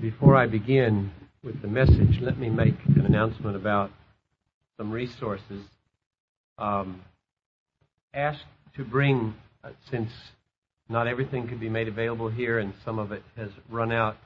[0.00, 1.10] Before I begin
[1.42, 3.90] with the message, let me make an announcement about
[4.76, 5.64] some resources.
[6.56, 7.02] Um,
[8.14, 8.44] asked
[8.76, 9.34] to bring,
[9.64, 10.10] uh, since
[10.88, 14.16] not everything could be made available here and some of it has run out,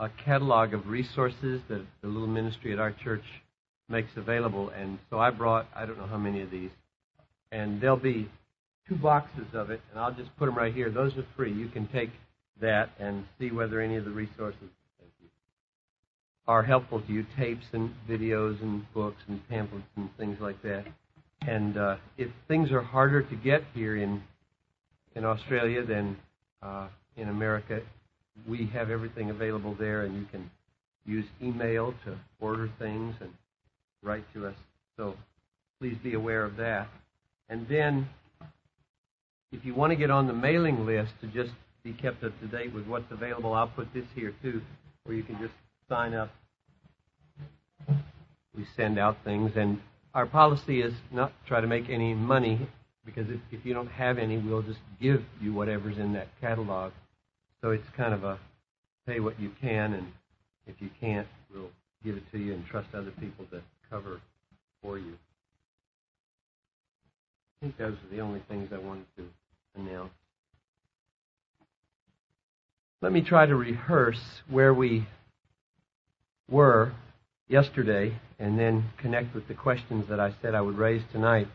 [0.00, 3.24] a catalog of resources that the little ministry at our church
[3.88, 4.70] makes available.
[4.70, 6.72] And so I brought, I don't know how many of these,
[7.52, 8.28] and there'll be
[8.88, 10.90] two boxes of it, and I'll just put them right here.
[10.90, 11.52] Those are free.
[11.52, 12.10] You can take
[12.60, 14.70] that and see whether any of the resources
[16.46, 20.84] are helpful to you tapes and videos and books and pamphlets and things like that.
[21.46, 24.22] And uh, if things are harder to get here in
[25.14, 26.16] in Australia than
[26.62, 27.80] uh, in America,
[28.48, 30.50] we have everything available there, and you can
[31.06, 33.30] use email to order things and
[34.02, 34.54] write to us.
[34.96, 35.14] So
[35.80, 36.88] please be aware of that.
[37.48, 38.08] And then,
[39.52, 41.52] if you want to get on the mailing list to just
[41.84, 44.62] be kept up to date with what's available, I'll put this here too,
[45.04, 45.54] where you can just
[45.88, 46.30] sign up.
[48.56, 49.80] We send out things, and
[50.14, 52.68] our policy is not try to make any money
[53.04, 56.92] because if, if you don't have any, we'll just give you whatever's in that catalog.
[57.60, 58.38] So it's kind of a
[59.06, 60.06] pay what you can, and
[60.66, 61.70] if you can't, we'll
[62.04, 63.60] give it to you and trust other people to
[63.90, 64.20] cover
[64.82, 65.12] for you.
[67.60, 69.24] I think those are the only things I wanted to
[69.76, 70.12] announce.
[73.02, 75.06] Let me try to rehearse where we
[76.48, 76.92] were
[77.48, 81.48] yesterday and then connect with the questions that I said I would raise tonight.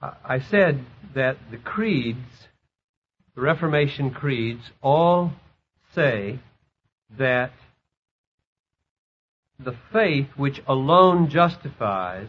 [0.00, 2.48] I said that the creeds,
[3.34, 5.32] the Reformation creeds, all
[5.94, 6.38] say
[7.18, 7.52] that
[9.58, 12.28] the faith which alone justifies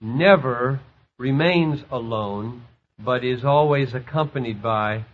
[0.00, 0.80] never
[1.18, 2.64] remains alone,
[2.98, 5.04] but is always accompanied by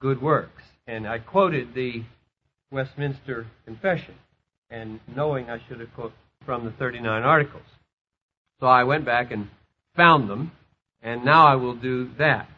[0.00, 0.62] good works.
[0.86, 2.04] And I quoted the
[2.70, 4.14] Westminster Confession
[4.70, 6.14] and knowing I should have quoted
[6.44, 7.62] from the 39 articles.
[8.60, 9.48] So I went back and
[9.94, 10.52] found them,
[11.02, 12.48] and now I will do that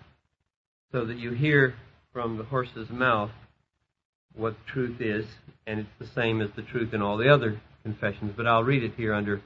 [0.93, 1.75] so that you hear
[2.13, 3.31] from the horse's mouth
[4.35, 5.27] what truth is,
[5.67, 8.33] and it's the same as the truth in all the other confessions.
[8.37, 9.43] But I'll read it here under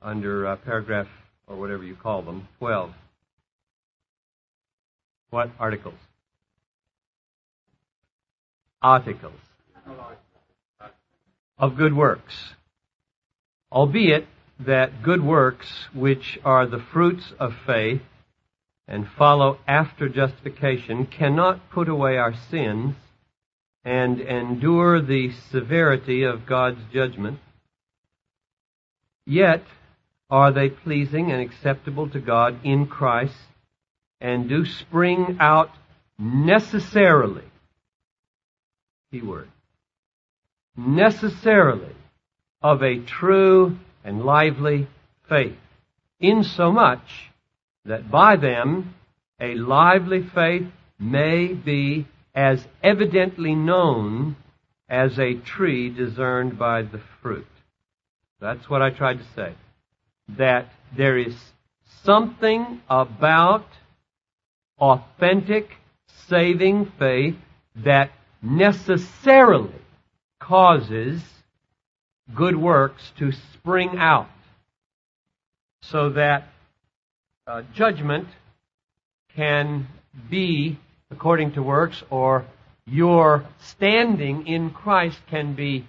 [0.00, 1.08] under uh, paragraph
[1.46, 2.92] or whatever you call them, 12.
[5.30, 5.98] What articles?
[8.80, 9.40] Articles
[11.58, 12.54] of good works.
[13.70, 14.26] Albeit
[14.60, 18.02] that good works, which are the fruits of faith
[18.86, 22.94] and follow after justification, cannot put away our sins
[23.84, 27.38] and endure the severity of God's judgment,
[29.26, 29.62] yet
[30.30, 33.34] are they pleasing and acceptable to God in Christ
[34.20, 35.70] and do spring out
[36.18, 37.44] necessarily,
[39.10, 39.48] keyword,
[40.78, 41.94] necessarily
[42.62, 44.86] of a true and lively
[45.28, 45.58] faith,
[46.20, 47.30] insomuch
[47.84, 48.94] that by them
[49.40, 50.66] a lively faith
[50.98, 54.36] may be as evidently known
[54.88, 57.46] as a tree discerned by the fruit.
[58.40, 59.54] That's what I tried to say.
[60.36, 61.34] That there is
[62.04, 63.66] something about
[64.78, 65.70] authentic
[66.28, 67.36] saving faith
[67.76, 68.10] that
[68.40, 69.74] necessarily
[70.40, 71.22] causes
[72.34, 74.28] good works to spring out
[75.82, 76.48] so that
[77.46, 78.28] uh, judgment
[79.34, 79.86] can
[80.30, 80.78] be
[81.10, 82.44] according to works or
[82.86, 85.86] your standing in Christ can be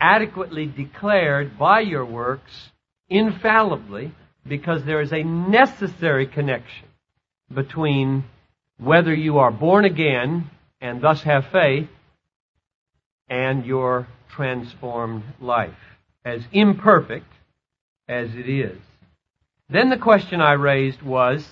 [0.00, 2.70] adequately declared by your works
[3.08, 4.12] infallibly
[4.46, 6.88] because there is a necessary connection
[7.52, 8.24] between
[8.78, 11.88] whether you are born again and thus have faith
[13.32, 15.82] and your transformed life,
[16.22, 17.32] as imperfect
[18.06, 18.78] as it is.
[19.70, 21.48] Then the question I raised was,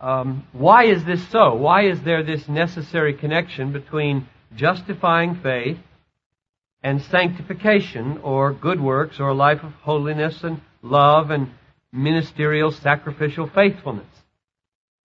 [0.00, 1.54] um, why is this so?
[1.54, 5.78] Why is there this necessary connection between justifying faith
[6.82, 11.50] and sanctification, or good works, or a life of holiness and love and
[11.90, 14.14] ministerial sacrificial faithfulness?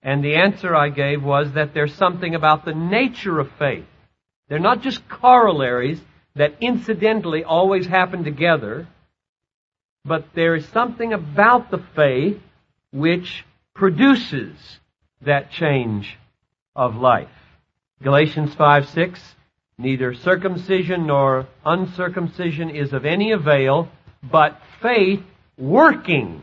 [0.04, 3.86] And the answer I gave was that there's something about the nature of faith.
[4.50, 6.02] They're not just corollaries
[6.36, 8.88] that incidentally always happen together,
[10.06, 12.40] but there is something about the faith
[12.92, 13.46] which
[13.76, 14.80] produces
[15.22, 16.18] that change
[16.76, 17.30] of life.
[18.02, 19.36] Galatians 5 6,
[19.78, 23.90] neither circumcision nor uncircumcision is of any avail,
[24.24, 25.22] but faith
[25.58, 26.42] working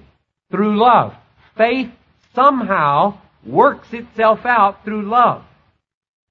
[0.50, 1.15] through love.
[1.56, 1.91] Faith
[2.35, 5.43] somehow works itself out through love.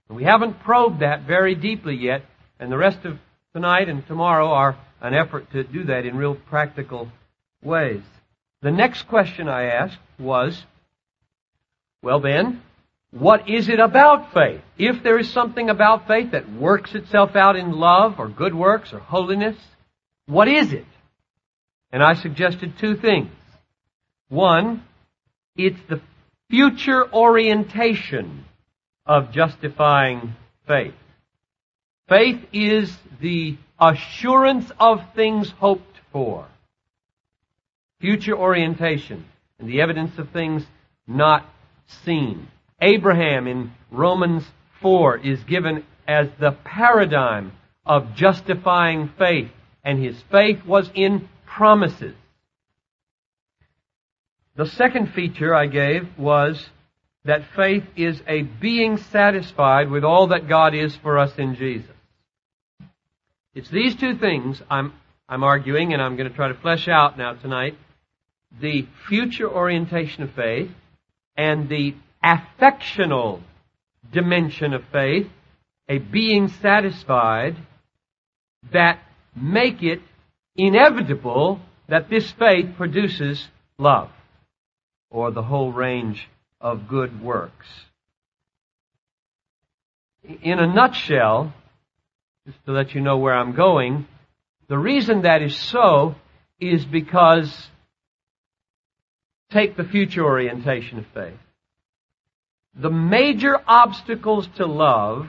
[0.10, 2.24] We haven't probed that very deeply yet,
[2.60, 3.18] and the rest of
[3.56, 7.07] tonight and tomorrow are an effort to do that in real practical
[7.63, 8.02] ways.
[8.62, 10.62] The next question I asked was,
[12.04, 12.62] well then,
[13.12, 14.60] what is it about faith?
[14.78, 18.92] If there is something about faith that works itself out in love or good works
[18.92, 19.56] or holiness,
[20.25, 20.86] what is it?
[21.94, 23.31] And I suggested two things.
[24.28, 24.84] One,
[25.56, 26.01] it's the
[26.50, 28.44] future orientation
[29.06, 30.36] of justifying
[30.68, 30.94] faith.
[32.07, 36.48] Faith is the assurance of things hoped for.
[38.00, 39.25] Future orientation
[39.60, 40.63] and the evidence of things
[41.07, 41.46] not
[41.88, 42.48] seen.
[42.81, 44.44] Abraham in Romans
[44.81, 47.52] 4 is given as the paradigm
[47.86, 49.50] of justifying faith,
[49.84, 52.16] and his faith was in promises.
[54.56, 56.69] The second feature I gave was
[57.24, 61.94] that faith is a being satisfied with all that God is for us in Jesus.
[63.56, 64.92] It's these two things I'm,
[65.30, 67.78] I'm arguing, and I'm going to try to flesh out now tonight
[68.62, 70.69] the future orientation of faith
[71.38, 73.42] and the affectional
[74.12, 75.28] dimension of faith,
[75.90, 77.56] a being satisfied,
[78.72, 79.00] that
[79.36, 80.01] make it
[80.56, 83.48] inevitable that this faith produces
[83.78, 84.10] love
[85.10, 86.28] or the whole range
[86.60, 87.68] of good works.
[90.42, 91.54] In a nutshell,
[92.45, 94.07] just to let you know where I'm going,
[94.68, 96.15] the reason that is so
[96.59, 97.69] is because
[99.51, 101.39] take the future orientation of faith.
[102.75, 105.27] The major obstacles to love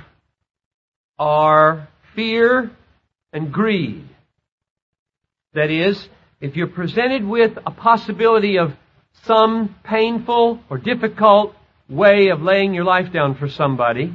[1.18, 2.70] are fear
[3.32, 4.06] and greed.
[5.54, 6.08] That is,
[6.40, 8.74] if you're presented with a possibility of
[9.24, 11.54] some painful or difficult
[11.88, 14.12] way of laying your life down for somebody,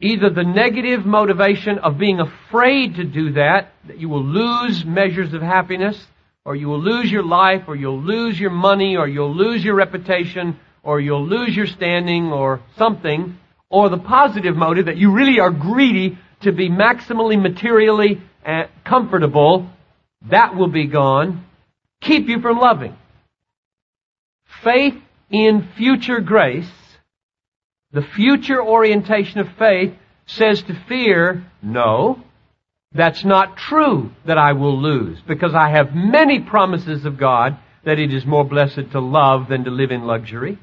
[0.00, 5.32] either the negative motivation of being afraid to do that, that you will lose measures
[5.32, 6.06] of happiness,
[6.44, 9.74] or you will lose your life, or you'll lose your money, or you'll lose your
[9.74, 13.38] reputation, or you'll lose your standing, or something,
[13.70, 18.20] or the positive motive that you really are greedy to be maximally materially
[18.84, 19.70] comfortable,
[20.30, 21.46] that will be gone.
[22.02, 22.94] Keep you from loving.
[24.62, 24.94] Faith
[25.30, 26.68] in future grace
[27.94, 29.94] the future orientation of faith
[30.26, 32.20] says to fear, no,
[32.92, 38.00] that's not true that I will lose because I have many promises of God that
[38.00, 40.58] it is more blessed to love than to live in luxury.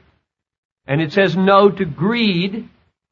[0.85, 2.67] And it says no to greed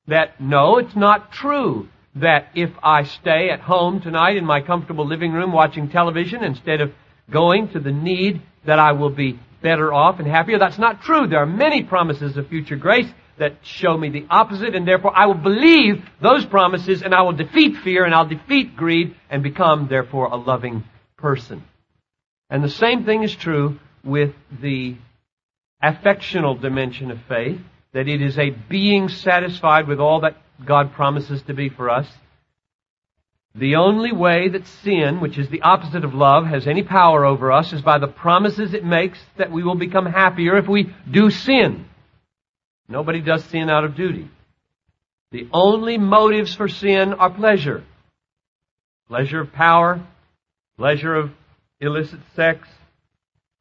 [0.08, 5.08] that no, it's not true that if I stay at home tonight in my comfortable
[5.08, 6.92] living room watching television instead of
[7.32, 10.60] going to the need that I will be better off and happier.
[10.60, 11.28] That's not true.
[11.28, 15.26] There are many promises of future grace that show me the opposite, and therefore I
[15.26, 19.88] will believe those promises and I will defeat fear and I'll defeat greed and become,
[19.88, 20.84] therefore, a loving
[21.18, 21.64] person.
[22.50, 24.96] And the same thing is true with the
[25.82, 27.60] affectional dimension of faith,
[27.94, 32.08] that it is a being satisfied with all that God promises to be for us.
[33.56, 37.52] The only way that sin, which is the opposite of love, has any power over
[37.52, 41.30] us is by the promises it makes that we will become happier if we do
[41.30, 41.89] sin.
[42.90, 44.28] Nobody does sin out of duty.
[45.32, 47.84] The only motives for sin are pleasure.
[49.08, 50.04] Pleasure of power,
[50.76, 51.32] pleasure of
[51.80, 52.68] illicit sex,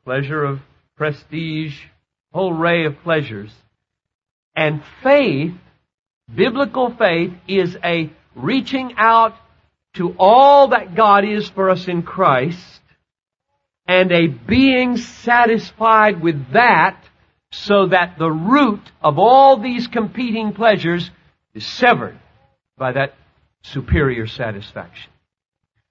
[0.04, 0.60] pleasure of
[0.96, 1.78] prestige,
[2.32, 3.52] whole array of pleasures.
[4.56, 5.52] And faith,
[6.34, 9.36] biblical faith, is a reaching out
[9.94, 12.80] to all that God is for us in Christ
[13.86, 17.02] and a being satisfied with that
[17.50, 21.10] so that the root of all these competing pleasures
[21.54, 22.18] is severed
[22.76, 23.14] by that
[23.62, 25.10] superior satisfaction.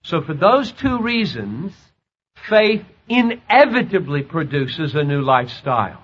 [0.04, 1.74] So for those two reasons,
[2.50, 6.04] faith inevitably produces a new lifestyle.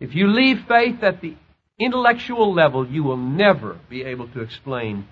[0.00, 1.36] If you leave faith at the
[1.78, 5.06] intellectual level, you will never be able to explain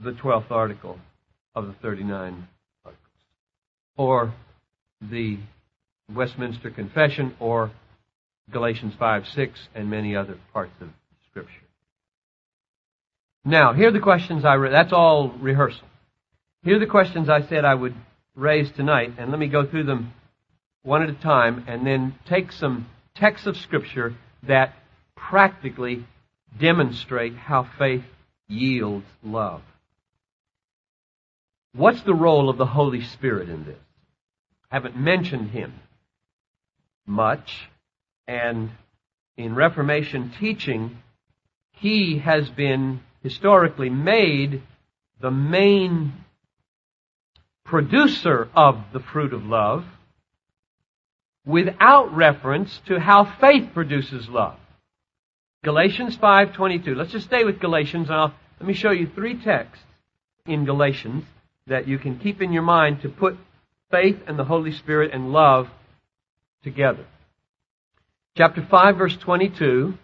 [0.00, 0.98] the 12th article
[1.54, 2.46] of the 39
[2.84, 3.04] articles.
[3.96, 4.32] Or
[5.00, 5.38] the
[6.12, 7.70] Westminster Confession or
[8.50, 10.88] Galatians 5, 6, and many other parts of
[11.30, 11.52] Scripture.
[13.44, 15.86] Now, here are the questions I re- that's all rehearsal.
[16.62, 17.94] Here are the questions I said I would
[18.34, 20.12] raise tonight, and let me go through them
[20.82, 24.74] one at a time and then take some texts of Scripture that
[25.16, 26.06] practically
[26.58, 28.04] demonstrate how faith
[28.48, 29.60] yields love.
[31.74, 33.78] What's the role of the Holy Spirit in this?
[34.70, 35.74] I haven't mentioned him
[37.08, 37.68] much,
[38.26, 38.70] and
[39.36, 40.98] in Reformation teaching,
[41.72, 44.62] he has been historically made
[45.20, 46.12] the main
[47.64, 49.84] producer of the fruit of love
[51.44, 54.56] without reference to how faith produces love.
[55.64, 56.94] Galatians 5:22.
[56.94, 58.10] Let's just stay with Galatians.
[58.10, 59.84] I'll, let me show you three texts
[60.46, 61.24] in Galatians
[61.66, 63.36] that you can keep in your mind to put
[63.90, 65.68] faith and the Holy Spirit and love
[66.62, 67.04] together.
[68.36, 69.94] Chapter 5 verse 22,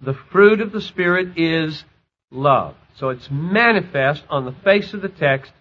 [0.00, 1.84] the fruit of the Spirit is
[2.30, 2.74] love.
[2.96, 5.52] So it's manifest on the face of the text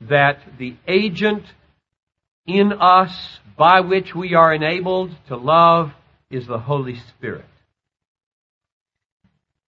[0.00, 1.44] that the agent
[2.46, 5.92] in us by which we are enabled to love
[6.30, 7.46] is the Holy Spirit.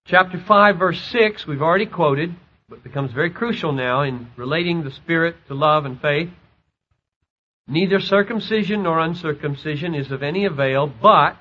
[0.07, 2.35] Chapter 5 verse 6 we've already quoted,
[2.69, 6.31] but becomes very crucial now in relating the Spirit to love and faith.
[7.69, 11.37] Neither circumcision nor uncircumcision is of any avail, but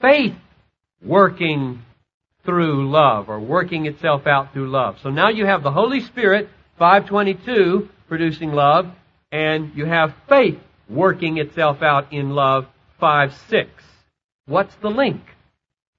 [0.00, 0.34] faith
[1.02, 1.82] working
[2.44, 4.98] through love or working itself out through love.
[5.02, 8.86] So now you have the Holy Spirit, 522, producing love,
[9.30, 10.58] and you have faith
[10.88, 12.66] working itself out in love,
[12.98, 13.70] 5 6.
[14.46, 15.20] What's the link?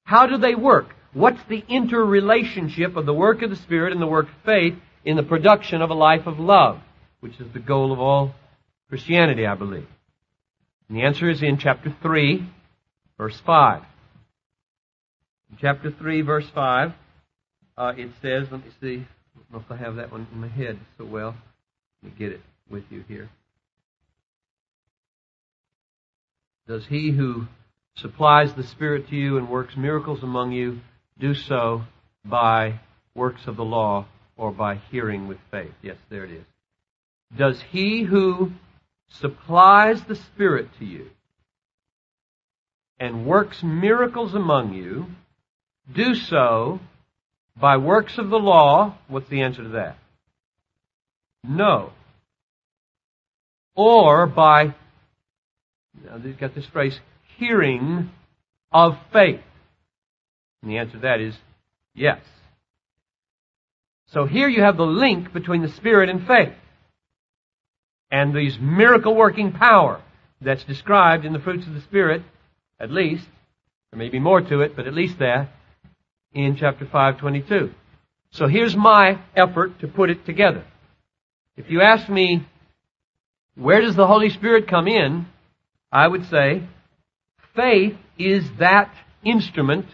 [0.03, 0.95] How do they work?
[1.13, 5.15] What's the interrelationship of the work of the Spirit and the work of faith in
[5.15, 6.79] the production of a life of love,
[7.19, 8.33] which is the goal of all
[8.89, 9.87] Christianity, I believe?
[10.87, 12.47] And the answer is in chapter 3,
[13.17, 13.81] verse 5.
[15.51, 16.91] In chapter 3, verse 5,
[17.77, 20.39] uh, it says, let me see, I don't know if I have that one in
[20.39, 21.35] my head so well.
[22.03, 23.29] Let me get it with you here.
[26.67, 27.47] Does he who
[27.97, 30.79] supplies the Spirit to you and works miracles among you
[31.19, 31.83] do so
[32.23, 32.79] by
[33.13, 35.73] works of the law or by hearing with faith?
[35.81, 36.45] Yes, there it is.
[37.37, 38.51] Does he who
[39.09, 41.09] supplies the Spirit to you
[42.99, 45.07] and works miracles among you
[45.93, 46.79] do so
[47.57, 48.97] by works of the law?
[49.07, 49.97] What's the answer to that?
[51.43, 51.91] No.
[53.75, 54.73] Or by,
[56.03, 56.99] now they've got this phrase,
[57.37, 58.09] hearing
[58.71, 59.41] of faith.
[60.61, 61.35] And the answer to that is
[61.93, 62.19] yes.
[64.07, 66.53] So here you have the link between the Spirit and faith
[68.11, 70.01] and these miracle working power
[70.41, 72.21] that's described in the fruits of the Spirit,
[72.79, 73.27] at least.
[73.91, 75.49] There may be more to it, but at least that
[76.33, 77.73] in chapter 522.
[78.31, 80.65] So here's my effort to put it together.
[81.55, 82.45] If you ask me,
[83.55, 85.27] where does the Holy Spirit come in?
[85.91, 86.63] I would say,
[87.55, 88.93] faith is that
[89.23, 89.85] instrument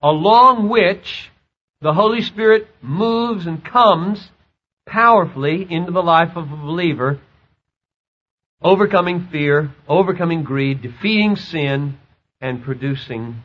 [0.00, 1.30] along which
[1.80, 4.30] the Holy Spirit moves and comes
[4.92, 7.18] powerfully into the life of a believer,
[8.60, 11.98] overcoming fear, overcoming greed, defeating sin,
[12.42, 13.42] and producing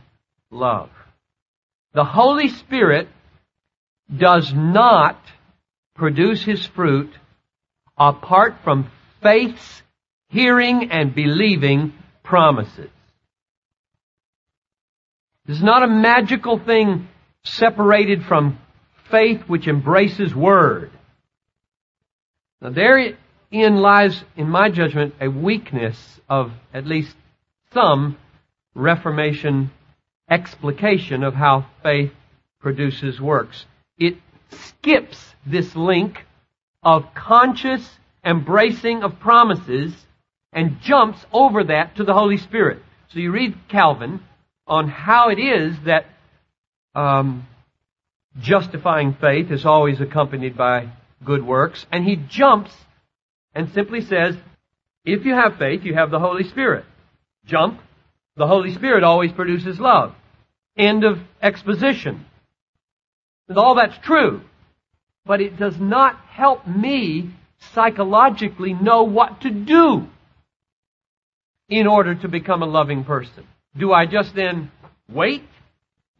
[0.52, 0.90] love.
[1.94, 3.08] The Holy Spirit
[4.16, 5.20] does not
[5.96, 7.12] produce His fruit
[7.98, 8.92] apart from
[9.24, 9.82] faith's
[10.30, 12.90] hearing and believing promises.
[15.46, 17.08] This is not a magical thing
[17.46, 18.60] separated from
[19.10, 20.92] faith which embraces word.
[22.62, 23.16] Now therein
[23.52, 27.16] lies, in my judgment, a weakness of at least
[27.74, 28.18] some
[28.74, 29.72] Reformation
[30.30, 32.12] explication of how faith
[32.60, 33.66] produces works.
[33.98, 34.18] It
[34.52, 36.26] skips this link
[36.84, 39.94] of conscious embracing of promises
[40.54, 42.84] and jumps over that to the Holy Spirit.
[43.10, 44.22] So you read Calvin
[44.68, 46.06] on how it is that
[46.94, 47.48] um,
[48.40, 50.90] justifying faith is always accompanied by
[51.24, 52.72] good works, and he jumps
[53.54, 54.36] and simply says,
[55.04, 56.86] if you have faith, you have the Holy Spirit.
[57.46, 57.80] Jump.
[58.36, 60.14] The Holy Spirit always produces love.
[60.78, 62.26] End of exposition.
[63.48, 64.42] And all that's true.
[65.26, 67.32] But it does not help me
[67.74, 70.08] psychologically know what to do
[71.70, 73.48] in order to become a loving person.
[73.78, 74.72] Do I just then
[75.10, 75.44] wait?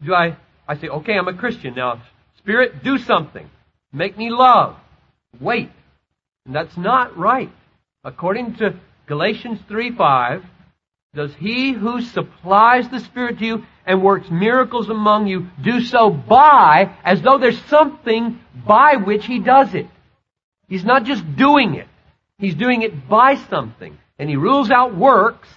[0.04, 0.38] Do I,
[0.68, 2.02] I say, okay, I'm a Christian now.
[2.38, 3.50] Spirit, do something.
[3.92, 4.76] Make me love.
[5.40, 5.72] Wait.
[6.46, 7.52] And that's not right.
[8.04, 8.76] According to
[9.06, 10.44] Galatians 3 5,
[11.14, 16.10] does he who supplies the Spirit to you and works miracles among you do so
[16.10, 19.88] by, as though there's something by which he does it?
[20.68, 21.88] He's not just doing it.
[22.38, 23.98] He's doing it by something.
[24.20, 25.50] And he rules out works,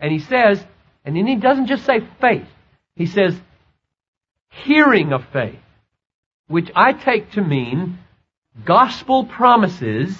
[0.00, 0.62] and he says,
[1.04, 2.48] and then he doesn't just say faith.
[2.96, 3.38] He says,
[4.64, 5.60] hearing of faith,
[6.48, 7.98] which I take to mean
[8.64, 10.16] gospel promises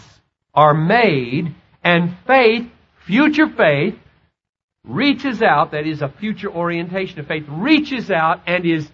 [0.54, 2.68] are made and faith,
[3.06, 3.94] future faith,
[4.84, 8.88] reaches out, that is a future orientation of faith, reaches out and is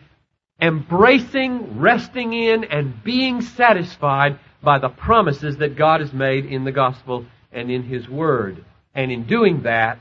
[0.61, 6.73] embracing, resting in, and being satisfied by the promises that God has made in the
[6.73, 8.65] gospel and in His Word.
[8.95, 10.01] And in doing that,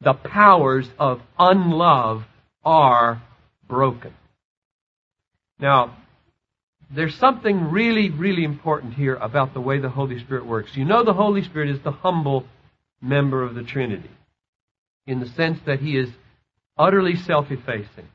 [0.00, 2.24] the powers of unlove
[2.64, 3.22] are
[3.66, 4.14] broken.
[5.58, 5.96] Now,
[6.94, 10.76] there's something really, really important here about the way the Holy Spirit works.
[10.76, 12.44] You know the Holy Spirit is the humble
[13.00, 14.10] member of the Trinity
[15.06, 16.10] in the sense that he is
[16.76, 18.08] utterly self-effacing.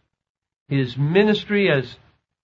[0.70, 1.96] His ministry, as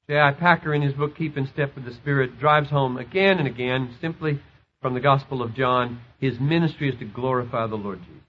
[0.09, 0.31] J.I.
[0.31, 3.95] Packer in his book Keep in Step with the Spirit drives home again and again,
[4.01, 4.39] simply
[4.81, 8.21] from the Gospel of John, his ministry is to glorify the Lord Jesus.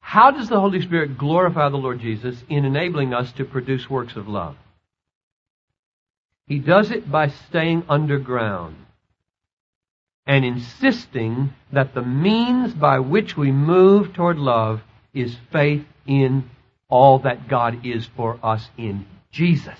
[0.00, 4.16] How does the Holy Spirit glorify the Lord Jesus in enabling us to produce works
[4.16, 4.56] of love?
[6.46, 8.76] He does it by staying underground
[10.26, 14.80] and insisting that the means by which we move toward love
[15.14, 16.50] is faith in
[16.88, 19.78] all that God is for us in Jesus.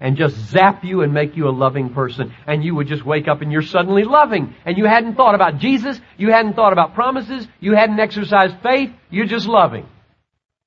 [0.00, 2.34] And just zap you and make you a loving person.
[2.44, 4.52] And you would just wake up and you're suddenly loving.
[4.64, 6.00] And you hadn't thought about Jesus.
[6.16, 7.46] You hadn't thought about promises.
[7.60, 8.90] You hadn't exercised faith.
[9.10, 9.86] You're just loving.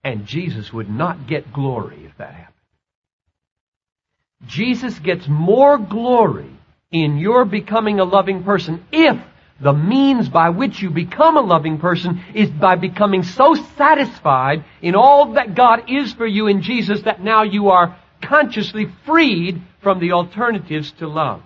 [0.06, 2.55] And Jesus would not get glory if that happened.
[4.48, 6.52] Jesus gets more glory
[6.92, 9.18] in your becoming a loving person if
[9.60, 14.96] the means by which you become a loving person is by becoming so satisfied in
[14.96, 20.00] all that God is for you in Jesus that now you are consciously freed from
[20.00, 21.42] the alternatives to love.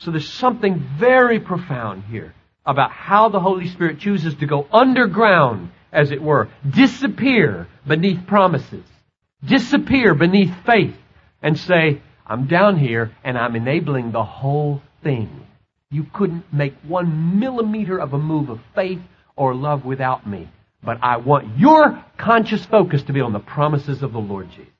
[0.00, 2.34] So there's something very profound here
[2.66, 8.84] about how the Holy Spirit chooses to go underground, as it were, disappear beneath promises,
[9.44, 10.96] disappear beneath faith,
[11.42, 12.00] and say,
[12.32, 15.44] I'm down here and I'm enabling the whole thing.
[15.90, 19.00] You couldn't make one millimeter of a move of faith
[19.36, 20.48] or love without me.
[20.82, 24.72] But I want your conscious focus to be on the promises of the Lord Jesus.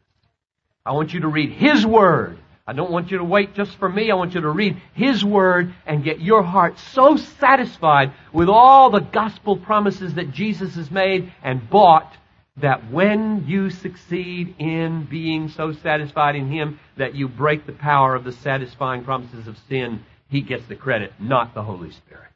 [0.87, 2.39] I want you to read His Word.
[2.67, 4.11] I don't want you to wait just for me.
[4.11, 8.89] I want you to read His Word and get your heart so satisfied with all
[8.89, 12.17] the gospel promises that Jesus has made and bought
[12.57, 18.15] that when you succeed in being so satisfied in Him that you break the power
[18.15, 22.31] of the satisfying promises of sin he gets the credit, not the Holy Spirit.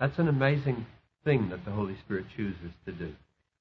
[0.00, 0.86] That's an amazing
[1.22, 3.12] thing that the Holy Spirit chooses to do.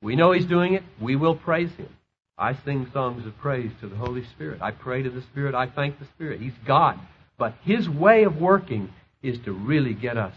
[0.01, 0.83] We know He's doing it.
[1.01, 1.89] We will praise Him.
[2.37, 4.61] I sing songs of praise to the Holy Spirit.
[4.61, 5.55] I pray to the Spirit.
[5.55, 6.39] I thank the Spirit.
[6.39, 6.97] He's God.
[7.37, 10.35] But His way of working is to really get us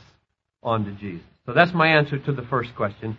[0.60, 1.24] onto Jesus.
[1.46, 3.16] So that's my answer to the first question.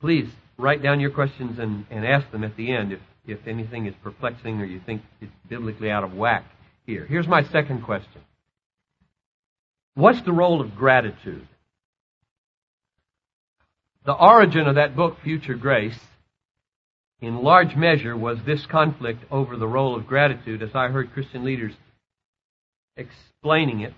[0.00, 3.86] Please write down your questions and, and ask them at the end if, if anything
[3.86, 6.44] is perplexing or you think it's biblically out of whack
[6.86, 7.06] here.
[7.06, 8.20] Here's my second question.
[9.94, 11.46] What's the role of gratitude?
[14.04, 15.98] The origin of that book, Future Grace,
[17.20, 21.44] in large measure was this conflict over the role of gratitude as I heard Christian
[21.44, 21.72] leaders
[22.96, 23.94] explaining it,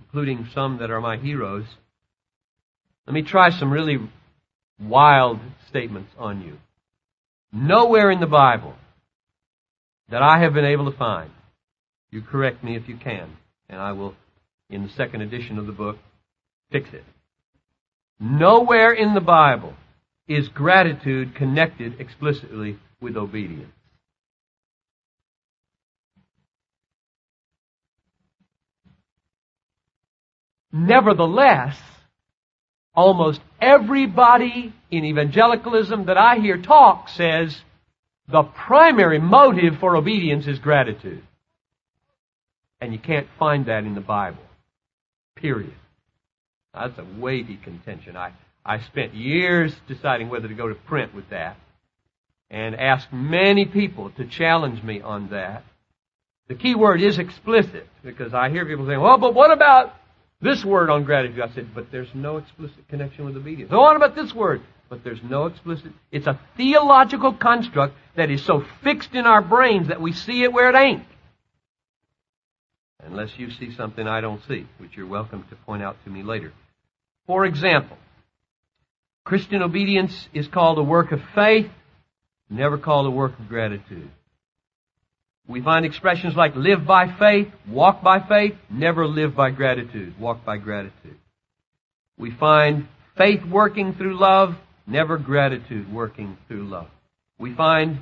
[0.00, 1.66] including some that are my heroes.
[3.06, 3.98] Let me try some really
[4.80, 6.58] wild statements on you.
[7.52, 8.74] Nowhere in the Bible
[10.10, 11.30] that I have been able to find,
[12.10, 13.36] you correct me if you can,
[13.68, 14.14] and I will
[14.70, 15.96] in the second edition of the book,
[16.70, 17.04] fix it.
[18.18, 19.74] Nowhere in the Bible
[20.26, 23.72] is gratitude connected explicitly with obedience.
[30.72, 31.76] Nevertheless,
[32.94, 37.60] almost everybody in evangelicalism that I hear talk says
[38.28, 41.22] the primary motive for obedience is gratitude.
[42.80, 44.42] And you can't find that in the Bible.
[45.36, 45.74] Period.
[46.72, 48.16] That's a weighty contention.
[48.16, 48.32] I,
[48.64, 51.56] I spent years deciding whether to go to print with that
[52.50, 55.64] and asked many people to challenge me on that.
[56.48, 59.94] The key word is explicit because I hear people saying, well, but what about
[60.44, 61.40] this word on gratitude?
[61.40, 63.70] I said, but there's no explicit connection with obedience.
[63.70, 64.62] So on about this word?
[64.88, 65.90] But there's no explicit.
[66.12, 70.52] It's a theological construct that is so fixed in our brains that we see it
[70.52, 71.04] where it ain't
[73.06, 76.22] unless you see something I don't see, which you're welcome to point out to me
[76.22, 76.52] later.
[77.26, 77.96] For example,
[79.24, 81.70] Christian obedience is called a work of faith,
[82.50, 84.10] never called a work of gratitude.
[85.46, 90.44] We find expressions like live by faith, walk by faith, never live by gratitude, walk
[90.44, 91.18] by gratitude.
[92.16, 96.88] We find faith working through love, never gratitude working through love.
[97.38, 98.00] We find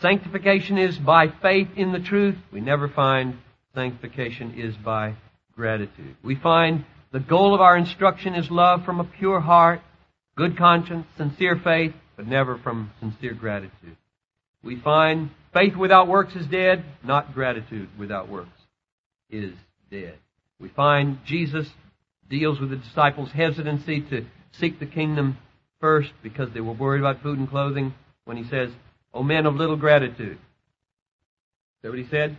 [0.00, 2.36] sanctification is by faith in the truth.
[2.52, 3.38] We never find
[3.74, 5.14] sanctification is by
[5.54, 6.16] gratitude.
[6.22, 9.80] We find the goal of our instruction is love from a pure heart,
[10.36, 13.96] good conscience, sincere faith, but never from sincere gratitude.
[14.62, 18.48] We find Faith without works is dead, not gratitude without works
[19.28, 19.52] is
[19.90, 20.14] dead.
[20.60, 21.68] We find Jesus
[22.30, 25.36] deals with the disciples' hesitancy to seek the kingdom
[25.80, 27.92] first because they were worried about food and clothing
[28.24, 28.70] when he says,
[29.12, 30.38] O men of little gratitude.
[30.38, 32.36] Is that what he said?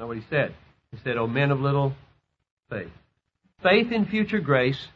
[0.00, 0.52] Not what he said.
[0.90, 1.94] He said, O men of little
[2.68, 2.90] faith.
[3.62, 4.88] Faith in future grace,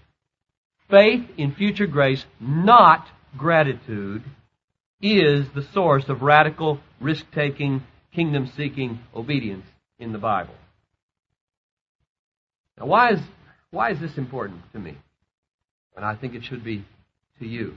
[0.90, 4.24] faith in future grace, not gratitude,
[5.00, 7.82] is the source of radical, risk taking,
[8.12, 9.66] kingdom seeking obedience
[9.98, 10.54] in the Bible.
[12.78, 13.20] Now, why is,
[13.70, 14.96] why is this important to me?
[15.96, 16.84] And I think it should be
[17.38, 17.76] to you.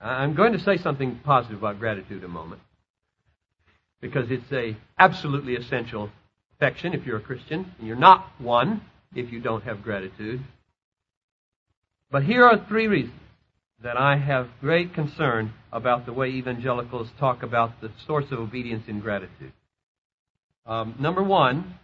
[0.00, 2.60] I'm going to say something positive about gratitude a moment
[4.00, 6.10] because it's a absolutely essential
[6.54, 7.72] affection if you're a Christian.
[7.78, 8.82] And you're not one
[9.14, 10.40] if you don't have gratitude.
[12.10, 13.18] But here are three reasons
[13.82, 18.84] that I have great concern about the way evangelicals talk about the source of obedience
[18.88, 19.52] in gratitude.
[20.66, 21.78] Um, number one,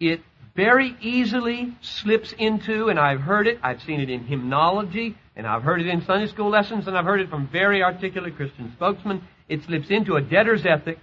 [0.00, 0.20] it
[0.56, 5.62] very easily slips into, and I've heard it, I've seen it in hymnology, and I've
[5.62, 9.22] heard it in Sunday school lessons, and I've heard it from very articulate Christian spokesmen.
[9.48, 10.98] It slips into a debtor's ethic,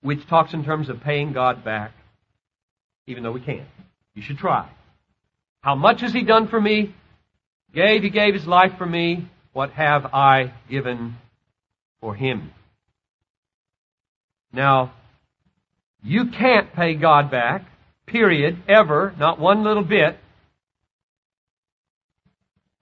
[0.00, 1.92] which talks in terms of paying God back,
[3.06, 3.68] even though we can't.
[4.14, 4.70] You should try.
[5.60, 6.94] How much has He done for me?
[7.74, 9.28] Gave, He gave His life for me.
[9.52, 11.16] What have I given
[12.00, 12.50] for Him?
[14.52, 14.92] Now,
[16.02, 17.66] you can't pay God back,
[18.06, 20.18] period, ever, not one little bit.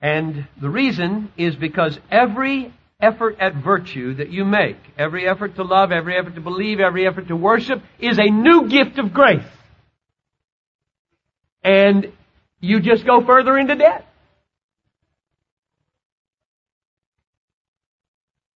[0.01, 5.64] And the reason is because every effort at virtue that you make, every effort to
[5.64, 9.44] love, every effort to believe, every effort to worship, is a new gift of grace.
[11.62, 12.12] And
[12.61, 14.05] you just go further into debt.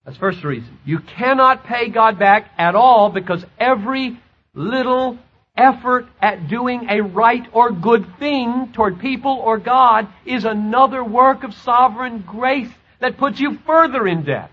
[0.10, 0.80] That's first reason.
[0.86, 4.20] You cannot pay God back at all because every
[4.56, 5.20] little
[5.56, 11.44] effort at doing a right or good thing toward people or God is another work
[11.44, 14.50] of sovereign grace that puts you further in debt,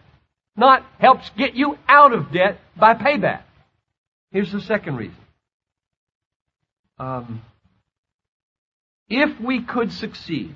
[0.59, 3.40] not helps get you out of debt by payback.
[4.33, 5.16] Here's the second reason.
[6.99, 7.40] Um,
[9.09, 10.55] if we could succeed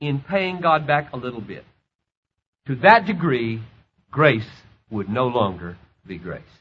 [0.00, 1.66] in paying God back a little bit,
[2.68, 3.60] to that degree,
[4.14, 4.46] grace
[4.90, 6.54] would no longer be grace.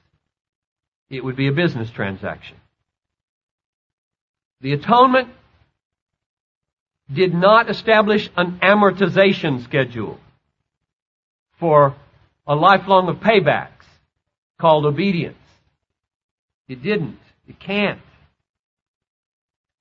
[1.11, 2.57] It would be a business transaction.
[4.61, 5.29] The atonement
[7.13, 10.19] did not establish an amortization schedule
[11.59, 11.95] for
[12.47, 13.85] a lifelong of paybacks
[14.59, 15.37] called obedience.
[16.67, 17.19] It didn't.
[17.47, 18.01] It can't.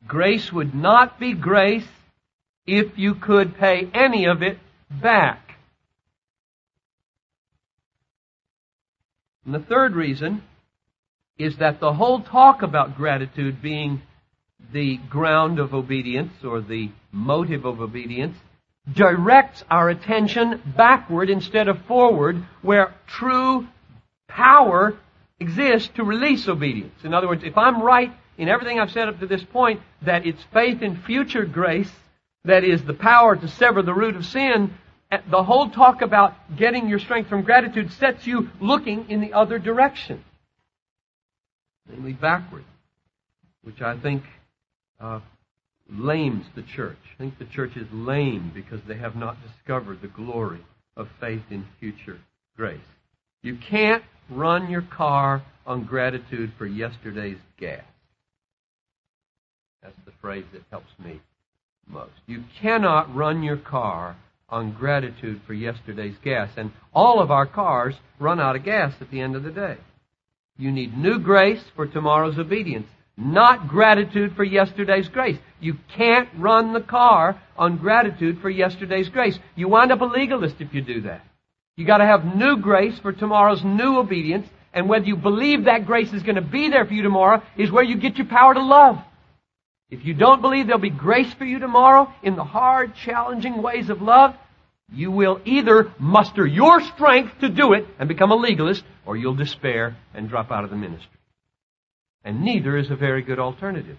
[0.07, 1.89] Grace would not be grace
[2.67, 4.59] if you could pay any of it
[4.91, 5.52] back.
[9.45, 10.43] And the third reason
[11.39, 14.03] is that the whole talk about gratitude being
[14.73, 18.37] the ground of obedience or the motive of obedience
[18.93, 23.67] directs our attention backward instead of forward where true
[24.29, 24.95] power
[25.41, 27.05] exists to release obedience.
[27.05, 30.27] In other words, if I'm right in everything I've said up to this point that
[30.27, 31.91] it's faith in future grace
[32.45, 34.75] that is the power to sever the root of sin,
[35.31, 39.59] the whole talk about getting your strength from gratitude sets you looking in the other
[39.59, 40.25] direction,
[41.89, 42.65] namely backward,
[43.63, 44.23] which I think
[45.01, 45.21] uh,
[45.91, 46.99] lames the church.
[47.15, 50.65] I think the church is lame because they have not discovered the glory
[50.97, 52.19] of faith in future
[52.57, 52.81] grace.
[53.43, 57.85] You can't run your car on gratitude for yesterday's gas.
[59.83, 61.21] That's the phrase that helps me
[61.89, 62.13] most.
[62.27, 64.17] You cannot run your car
[64.53, 66.51] on gratitude for yesterday's gas.
[66.57, 69.79] And all of our cars run out of gas at the end of the day.
[70.59, 72.87] You need new grace for tomorrow's obedience,
[73.17, 75.39] not gratitude for yesterday's grace.
[75.61, 79.39] You can't run the car on gratitude for yesterday's grace.
[79.57, 81.25] You wind up a legalist if you do that.
[81.77, 86.13] You gotta have new grace for tomorrow's new obedience, and whether you believe that grace
[86.13, 88.99] is gonna be there for you tomorrow is where you get your power to love.
[89.91, 93.91] If you don't believe there'll be grace for you tomorrow in the hard, challenging ways
[93.91, 94.35] of love,
[94.93, 99.35] you will either muster your strength to do it and become a legalist, or you'll
[99.35, 101.09] despair and drop out of the ministry.
[102.25, 103.99] And neither is a very good alternative.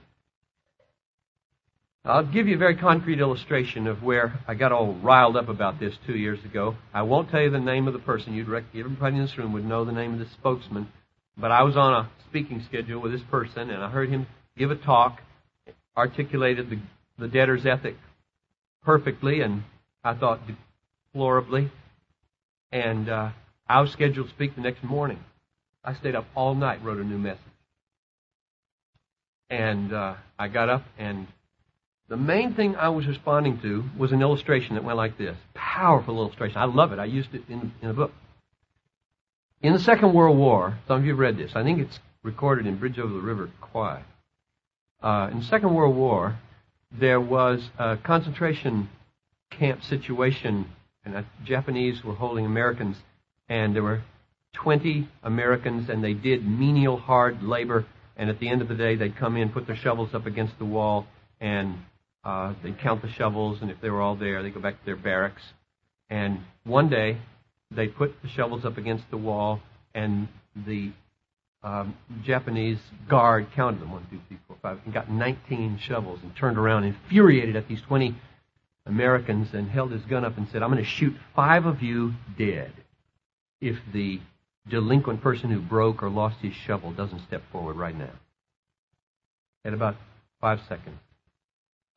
[2.05, 5.79] I'll give you a very concrete illustration of where I got all riled up about
[5.79, 6.75] this two years ago.
[6.93, 8.33] I won't tell you the name of the person.
[8.33, 10.89] You'd rec- everybody in this room would know the name of the spokesman.
[11.37, 14.27] But I was on a speaking schedule with this person, and I heard him
[14.57, 15.21] give a talk
[15.95, 16.79] articulated the,
[17.19, 17.95] the debtor's ethic
[18.83, 19.63] perfectly and
[20.03, 20.39] I thought
[21.13, 21.71] deplorably.
[22.71, 23.29] And uh,
[23.67, 25.19] I was scheduled to speak the next morning.
[25.83, 27.39] I stayed up all night, wrote a new message.
[29.49, 31.27] And uh, I got up, and
[32.09, 35.37] the main thing I was responding to was an illustration that went like this.
[35.53, 36.57] Powerful illustration.
[36.57, 36.99] I love it.
[36.99, 38.11] I used it in, in a book.
[39.61, 41.51] In the Second World War, some of you have read this.
[41.55, 44.01] I think it's recorded in Bridge over the River Kwai.
[45.01, 46.39] Uh, in the Second World War,
[46.91, 48.89] there was a concentration
[49.51, 50.65] camp situation,
[51.05, 52.97] and the Japanese were holding Americans,
[53.49, 54.01] and there were
[54.53, 57.85] 20 Americans, and they did menial, hard labor.
[58.15, 60.57] And at the end of the day, they'd come in, put their shovels up against
[60.59, 61.07] the wall,
[61.41, 61.75] and
[62.23, 63.59] uh, they'd count the shovels.
[63.61, 65.41] And if they were all there, they'd go back to their barracks.
[66.09, 67.17] And one day,
[67.71, 69.59] they put the shovels up against the wall,
[69.95, 70.91] and the
[71.63, 72.77] um, Japanese
[73.09, 76.83] guard counted them one, two, three, four, five, and got 19 shovels, and turned around,
[76.83, 78.15] infuriated at these 20
[78.85, 82.13] Americans, and held his gun up and said, "I'm going to shoot five of you
[82.37, 82.73] dead
[83.61, 84.19] if the
[84.67, 88.11] delinquent person who broke or lost his shovel doesn't step forward right now.
[89.65, 89.95] At about
[90.41, 90.99] five seconds,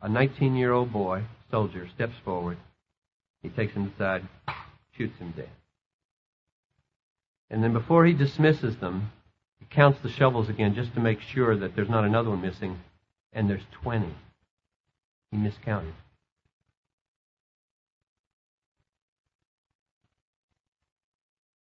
[0.01, 2.59] a 19 year old boy, soldier, steps forward.
[3.43, 4.27] He takes him aside,
[4.97, 5.51] shoots him dead.
[7.51, 9.13] And then before he dismisses them,
[9.59, 12.81] he counts the shovels again just to make sure that there's not another one missing,
[13.33, 14.13] and there's 20.
[15.31, 15.95] He miscounted.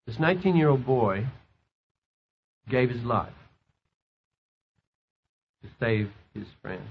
[0.06, 1.28] This 19 year old boy
[2.70, 3.34] gave his life
[5.64, 6.82] to save his friend.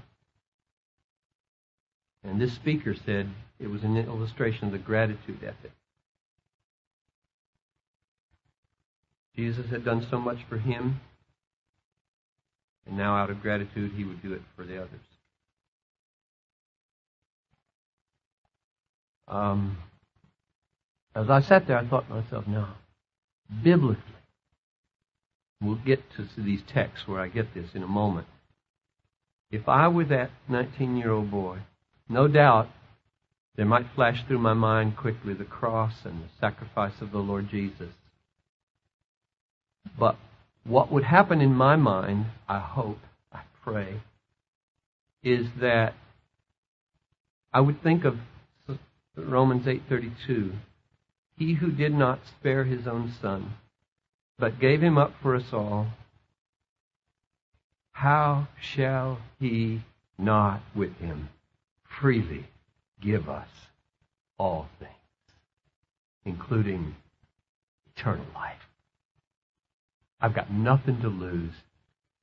[2.23, 5.71] And this speaker said it was an illustration of the gratitude ethic.
[9.35, 10.99] Jesus had done so much for him,
[12.85, 14.99] and now out of gratitude he would do it for the others.
[19.27, 19.77] Um,
[21.15, 22.67] as I sat there, I thought to myself, no,
[23.63, 24.03] biblically.
[25.61, 28.27] We'll get to these texts where I get this in a moment.
[29.51, 31.59] If I were that 19 year old boy,
[32.09, 32.69] no doubt
[33.55, 37.49] there might flash through my mind quickly the cross and the sacrifice of the Lord
[37.49, 37.91] Jesus.
[39.99, 40.15] But
[40.63, 42.99] what would happen in my mind, I hope,
[43.33, 44.01] I pray,
[45.23, 45.93] is that
[47.53, 48.17] I would think of
[49.15, 50.53] Romans 8:32
[51.41, 53.53] he who did not spare his own son,
[54.37, 55.87] but gave him up for us all,
[57.93, 59.81] how shall he
[60.19, 61.29] not with him
[61.99, 62.45] freely
[63.01, 63.47] give us
[64.37, 64.91] all things,
[66.25, 66.95] including
[67.95, 68.67] eternal life?
[70.21, 71.53] I've got nothing to lose,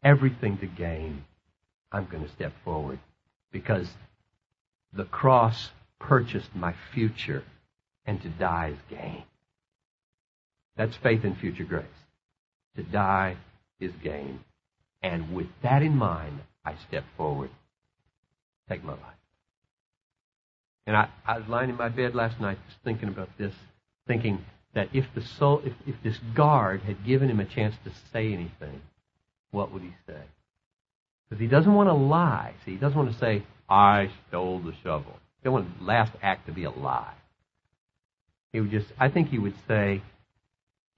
[0.01, 1.25] everything to gain.
[1.91, 3.01] I'm going to step forward
[3.51, 3.89] because
[4.93, 7.43] the cross purchased my future
[8.09, 9.23] and to die is gain.
[10.79, 11.85] That's faith in future grace.
[12.77, 13.37] To die
[13.81, 14.41] is gain.
[15.03, 17.51] And with that in mind, I step forward,
[18.67, 19.03] take my life.
[20.87, 23.53] And I, I was lying in my bed last night just thinking about this,
[24.07, 24.43] thinking
[24.75, 28.33] that if the soul, if, if this guard had given him a chance to say
[28.33, 28.81] anything,
[29.51, 30.23] what would he say?
[31.29, 32.55] Because he doesn't want to lie.
[32.65, 35.13] See, he doesn't want to say, I stole the shovel.
[35.43, 37.13] He doesn't want the last act to be a lie.
[38.59, 40.03] He would just, I think he would say,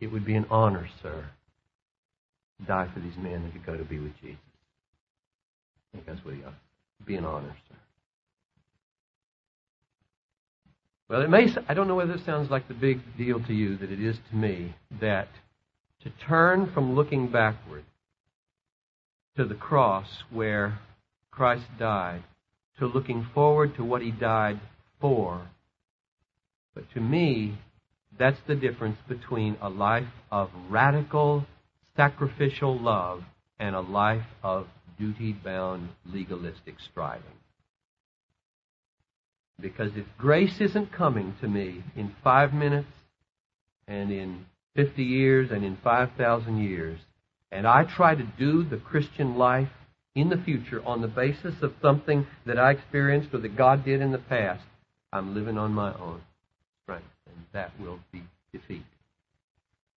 [0.01, 1.27] it would be an honor, sir,
[2.59, 4.39] to die for these men and to go to be with Jesus.
[5.93, 7.77] I think that's what he ought to be an honor, sir.
[11.11, 13.77] Well, it may, I don't know whether it sounds like the big deal to you
[13.77, 15.29] that it is to me that
[16.03, 17.85] to turn from looking backward
[19.37, 20.79] to the cross where
[21.31, 22.23] Christ died
[22.79, 24.59] to looking forward to what he died
[24.99, 25.43] for
[26.75, 27.59] but to me,
[28.19, 31.47] that's the difference between a life of radical,
[31.97, 33.23] sacrificial love
[33.59, 34.67] and a life of
[34.99, 37.25] duty bound, legalistic striving.
[39.61, 42.89] Because if grace isn't coming to me in five minutes
[43.87, 46.99] and in 50 years and in 5,000 years,
[47.53, 49.69] and I try to do the Christian life
[50.15, 54.01] in the future on the basis of something that I experienced or that God did
[54.01, 54.63] in the past,
[55.13, 56.23] I'm living on my own
[57.53, 58.23] that will be
[58.53, 58.85] defeated.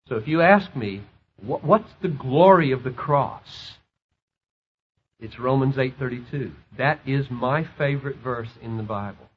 [0.08, 1.02] So if you ask me,
[1.40, 3.74] what's the glory of the cross?
[5.20, 6.52] It's Romans 8:32.
[6.76, 9.30] That is my favorite verse in the Bible.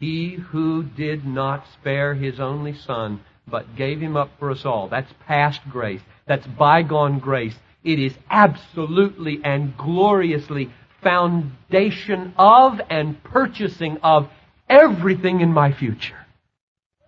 [0.00, 4.88] He who did not spare his only son, but gave him up for us all.
[4.88, 6.00] That's past grace.
[6.26, 7.56] That's bygone grace.
[7.84, 10.70] It is absolutely and gloriously
[11.02, 14.28] foundation of and purchasing of
[14.68, 16.21] everything in my future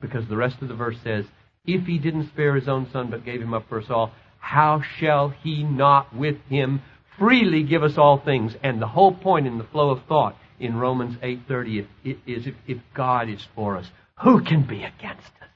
[0.00, 1.24] because the rest of the verse says,
[1.66, 4.83] If he didn't spare his own son but gave him up for us all, how
[4.98, 6.83] shall he not with him
[7.18, 8.54] freely give us all things?
[8.62, 12.78] And the whole point in the flow of thought in Romans 8:30 is if, if
[12.92, 13.90] God is for us,
[14.22, 15.48] who can be against us?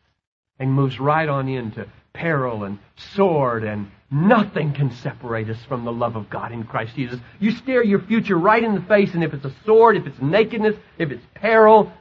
[0.58, 2.78] And moves right on into peril and
[3.14, 7.20] sword and nothing can separate us from the love of God in Christ Jesus.
[7.38, 10.20] You stare your future right in the face and if it's a sword, if it's
[10.20, 11.92] nakedness, if it's peril,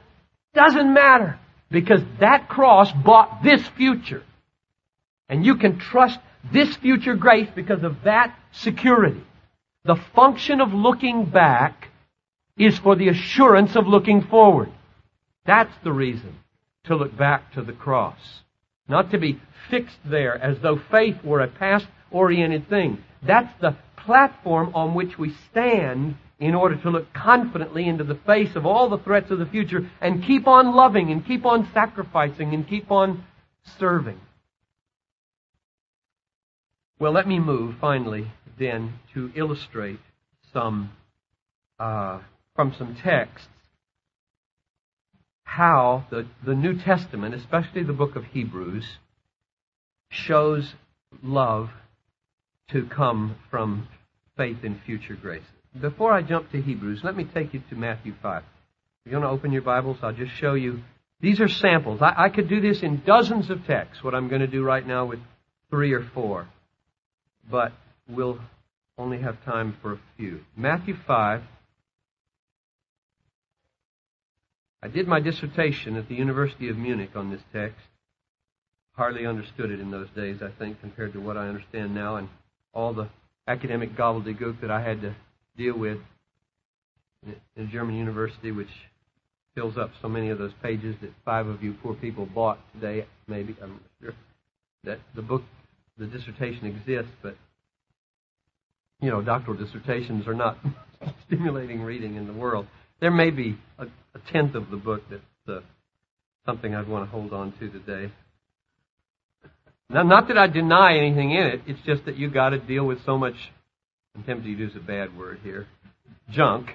[0.54, 1.38] doesn't matter
[1.70, 4.22] because that cross bought this future.
[5.28, 6.18] And you can trust
[6.52, 9.22] this future grace because of that security.
[9.84, 11.88] The function of looking back
[12.56, 14.70] is for the assurance of looking forward.
[15.46, 16.36] That's the reason
[16.84, 18.18] to look back to the cross.
[18.88, 23.04] Not to be fixed there as though faith were a past oriented thing.
[23.22, 28.54] That's the platform on which we stand in order to look confidently into the face
[28.54, 32.54] of all the threats of the future and keep on loving and keep on sacrificing
[32.54, 33.24] and keep on
[33.78, 34.20] serving.
[37.00, 40.00] Well, let me move finally then to illustrate
[40.52, 40.90] some
[41.78, 42.20] uh,
[42.54, 43.48] from some texts
[45.48, 48.98] how the, the New Testament, especially the book of Hebrews,
[50.10, 50.74] shows
[51.22, 51.70] love
[52.70, 53.88] to come from
[54.36, 55.42] faith in future grace.
[55.80, 58.42] Before I jump to Hebrews, let me take you to Matthew 5.
[59.04, 60.80] If you want to open your Bibles, I'll just show you.
[61.20, 62.00] These are samples.
[62.00, 64.86] I, I could do this in dozens of texts, what I'm going to do right
[64.86, 65.20] now with
[65.70, 66.48] three or four.
[67.50, 67.72] But
[68.08, 68.38] we'll
[68.96, 70.40] only have time for a few.
[70.56, 71.42] Matthew 5,
[74.82, 77.84] I did my dissertation at the University of Munich on this text.
[78.92, 82.28] Hardly understood it in those days, I think, compared to what I understand now, and
[82.72, 83.08] all the
[83.46, 85.14] academic gobbledygook that I had to
[85.58, 85.98] deal with
[87.56, 88.68] in a German university, which
[89.54, 93.04] fills up so many of those pages that five of you poor people bought today,
[93.26, 93.56] maybe.
[93.60, 94.14] I'm not sure
[94.84, 95.42] that the book,
[95.98, 97.36] the dissertation exists, but
[99.00, 100.58] you know, doctoral dissertations are not
[101.26, 102.66] stimulating reading in the world.
[103.00, 105.60] There may be a, a tenth of the book that's uh,
[106.46, 108.12] something I'd want to hold on to today.
[109.90, 112.84] Now, not that I deny anything in it, it's just that you got to deal
[112.84, 113.34] with so much,
[114.14, 115.66] I'm tempted to use a bad word here,
[116.30, 116.70] junk.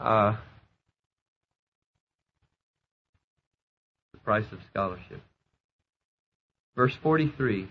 [0.00, 0.36] Uh,
[4.12, 5.20] the price of scholarship.
[6.76, 7.68] Verse 43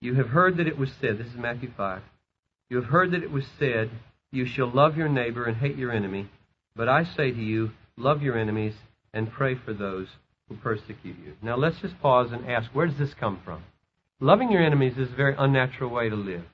[0.00, 2.02] You have heard that it was said, this is Matthew 5,
[2.68, 3.90] you have heard that it was said,
[4.30, 6.28] You shall love your neighbor and hate your enemy.
[6.76, 8.74] But I say to you, love your enemies
[9.12, 10.06] and pray for those
[10.48, 11.34] who persecute you.
[11.42, 13.64] Now let's just pause and ask, where does this come from?
[14.20, 16.44] Loving your enemies is a very unnatural way to live.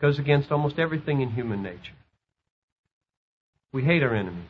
[0.00, 1.94] Goes against almost everything in human nature.
[3.72, 4.48] We hate our enemies.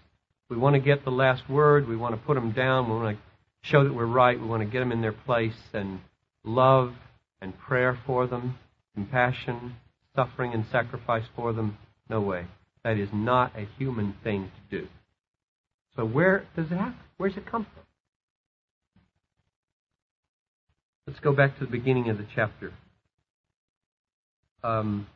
[0.51, 1.89] We want to get the last word.
[1.89, 2.89] We want to put them down.
[2.89, 3.23] We want to
[3.69, 4.41] show that we're right.
[4.41, 6.01] We want to get them in their place and
[6.45, 6.93] love
[7.41, 8.59] and prayer for them,
[8.95, 9.77] compassion,
[10.15, 11.79] suffering and sacrifice for them.
[12.09, 12.47] No way.
[12.85, 14.89] That is not a human thing to do.
[15.97, 16.97] So where does it happen?
[17.17, 17.83] Where does it come from?
[21.07, 22.73] Let's go back to the beginning of the chapter.
[24.63, 25.07] Um,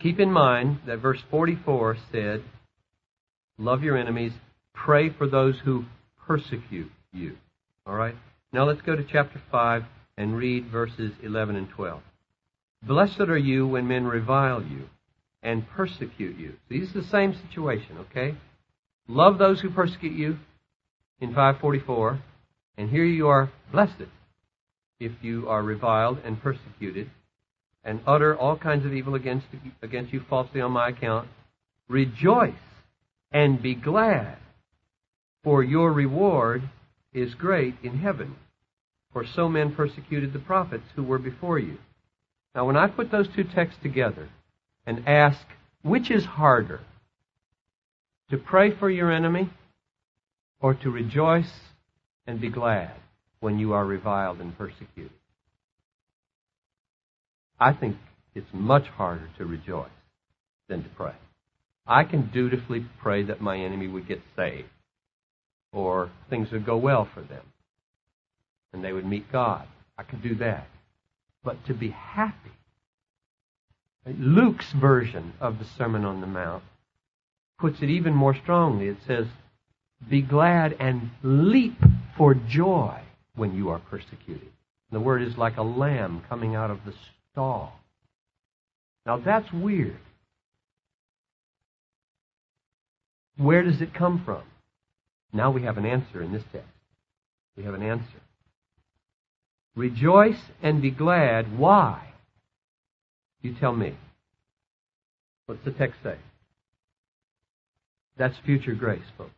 [0.00, 2.42] keep in mind that verse 44 said,
[3.58, 4.32] Love your enemies,
[4.74, 5.84] pray for those who
[6.26, 7.36] persecute you.
[7.86, 8.14] All right?
[8.52, 9.84] Now let's go to chapter 5
[10.16, 12.00] and read verses 11 and 12.
[12.82, 14.88] Blessed are you when men revile you
[15.42, 16.54] and persecute you.
[16.68, 18.34] So this is the same situation, okay?
[19.08, 20.38] Love those who persecute you
[21.20, 22.20] in 544,
[22.76, 24.02] and here you are blessed
[25.00, 27.10] if you are reviled and persecuted
[27.86, 29.46] and utter all kinds of evil against,
[29.80, 31.28] against you falsely on my account.
[31.88, 32.52] Rejoice
[33.30, 34.36] and be glad,
[35.44, 36.68] for your reward
[37.14, 38.34] is great in heaven.
[39.12, 41.78] For so men persecuted the prophets who were before you.
[42.54, 44.28] Now, when I put those two texts together,
[44.84, 45.46] and ask
[45.82, 46.80] which is harder,
[48.30, 49.50] to pray for your enemy
[50.60, 51.52] or to rejoice
[52.26, 52.92] and be glad
[53.40, 55.12] when you are reviled and persecuted?
[57.58, 57.96] I think
[58.34, 59.88] it's much harder to rejoice
[60.68, 61.14] than to pray.
[61.86, 64.68] I can dutifully pray that my enemy would get saved
[65.72, 67.44] or things would go well for them
[68.72, 69.66] and they would meet God.
[69.96, 70.66] I could do that.
[71.44, 72.50] But to be happy
[74.06, 76.62] Luke's version of the Sermon on the Mount
[77.58, 78.86] puts it even more strongly.
[78.86, 79.26] It says,
[80.08, 81.76] Be glad and leap
[82.16, 83.00] for joy
[83.34, 84.52] when you are persecuted.
[84.92, 86.94] The word is like a lamb coming out of the
[87.36, 87.78] stall.
[89.04, 89.98] Now that's weird.
[93.36, 94.42] Where does it come from?
[95.34, 96.66] Now we have an answer in this text.
[97.54, 98.22] We have an answer.
[99.74, 101.58] Rejoice and be glad.
[101.58, 102.14] Why?
[103.42, 103.94] You tell me.
[105.44, 106.16] What's the text say?
[108.16, 109.30] That's future grace, folks.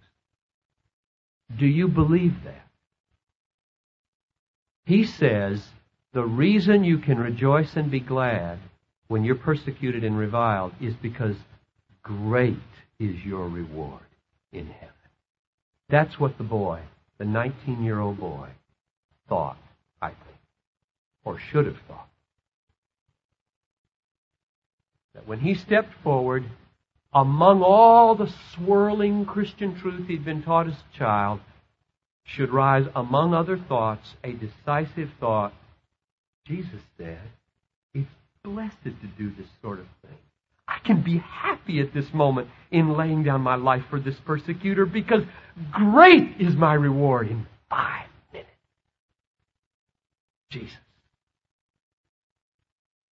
[1.58, 2.68] Do you believe that?
[4.84, 5.64] He says
[6.12, 8.58] the reason you can rejoice and be glad
[9.08, 11.36] when you're persecuted and reviled is because
[12.02, 12.56] great
[12.98, 14.00] is your reward
[14.52, 14.94] in heaven.
[15.88, 16.80] That's what the boy,
[17.18, 18.48] the 19 year old boy,
[19.28, 19.58] thought,
[20.00, 20.38] I think,
[21.24, 22.08] or should have thought.
[25.14, 26.44] That when he stepped forward,
[27.12, 31.40] among all the swirling Christian truth he'd been taught as a child,
[32.24, 35.54] should rise, among other thoughts, a decisive thought.
[36.48, 37.20] Jesus said,
[37.94, 38.08] It's
[38.42, 40.16] blessed to do this sort of thing.
[40.66, 44.86] I can be happy at this moment in laying down my life for this persecutor
[44.86, 45.22] because
[45.72, 48.50] great is my reward in five minutes.
[50.50, 50.76] Jesus.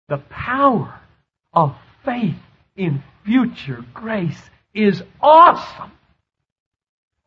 [0.07, 0.99] The power
[1.53, 2.36] of faith
[2.75, 4.41] in future grace
[4.73, 5.91] is awesome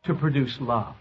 [0.05, 0.95] to produce love.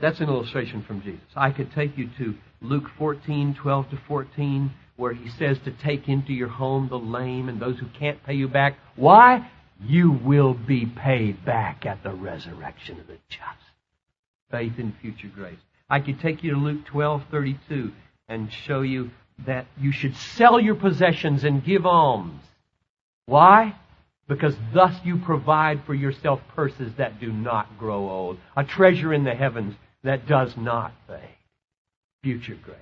[0.00, 1.20] That's an illustration from Jesus.
[1.34, 6.08] I could take you to Luke 14, 12 to 14, where he says to take
[6.08, 8.76] into your home the lame and those who can't pay you back.
[8.96, 9.50] Why?
[9.82, 13.42] You will be paid back at the resurrection of the just.
[14.50, 15.58] Faith in future grace.
[15.88, 17.92] I could take you to Luke 12, 32
[18.28, 19.10] and show you
[19.46, 22.42] that you should sell your possessions and give alms.
[23.26, 23.74] Why?
[24.30, 29.24] Because thus you provide for yourself purses that do not grow old, a treasure in
[29.24, 29.74] the heavens
[30.04, 31.36] that does not fade.
[32.22, 32.78] Future grace.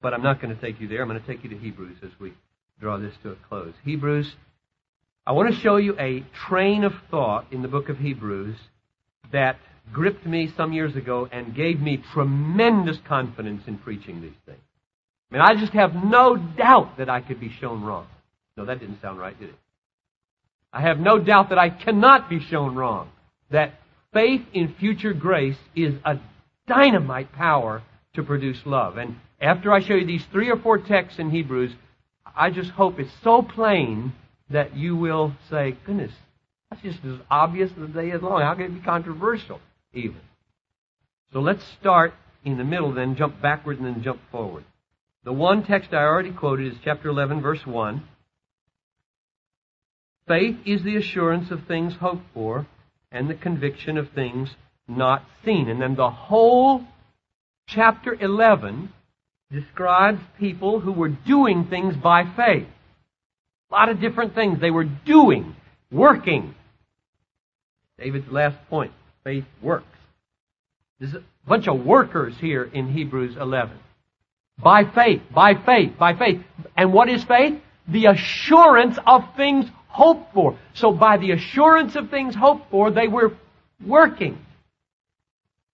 [0.00, 1.02] But I'm not going to take you there.
[1.02, 2.32] I'm going to take you to Hebrews as we
[2.80, 3.72] draw this to a close.
[3.84, 4.32] Hebrews,
[5.26, 8.54] I want to show you a train of thought in the book of Hebrews
[9.32, 9.56] that
[9.92, 14.62] gripped me some years ago and gave me tremendous confidence in preaching these things.
[15.32, 18.06] I mean, I just have no doubt that I could be shown wrong.
[18.56, 19.56] No, that didn't sound right, did it?
[20.72, 23.10] I have no doubt that I cannot be shown wrong.
[23.50, 23.74] That
[24.12, 26.18] faith in future grace is a
[26.66, 27.82] dynamite power
[28.14, 28.96] to produce love.
[28.96, 31.72] And after I show you these three or four texts in Hebrews,
[32.34, 34.12] I just hope it's so plain
[34.50, 36.12] that you will say, goodness,
[36.70, 38.40] that's just as obvious as the day is long.
[38.40, 39.60] How can it be controversial,
[39.92, 40.20] even?
[41.32, 42.14] So let's start
[42.44, 44.64] in the middle, then jump backward and then jump forward.
[45.24, 48.02] The one text I already quoted is chapter 11, verse 1.
[50.28, 52.66] Faith is the assurance of things hoped for
[53.10, 54.50] and the conviction of things
[54.88, 55.68] not seen.
[55.68, 56.84] And then the whole
[57.66, 58.92] chapter 11
[59.50, 62.66] describes people who were doing things by faith.
[63.70, 65.56] A lot of different things they were doing,
[65.90, 66.54] working.
[67.98, 68.92] David's last point
[69.24, 69.86] faith works.
[70.98, 73.76] There's a bunch of workers here in Hebrews 11.
[74.58, 76.40] By faith, by faith, by faith.
[76.76, 77.60] And what is faith?
[77.88, 80.58] The assurance of things hoped for.
[80.74, 83.36] So by the assurance of things hoped for, they were
[83.84, 84.38] working.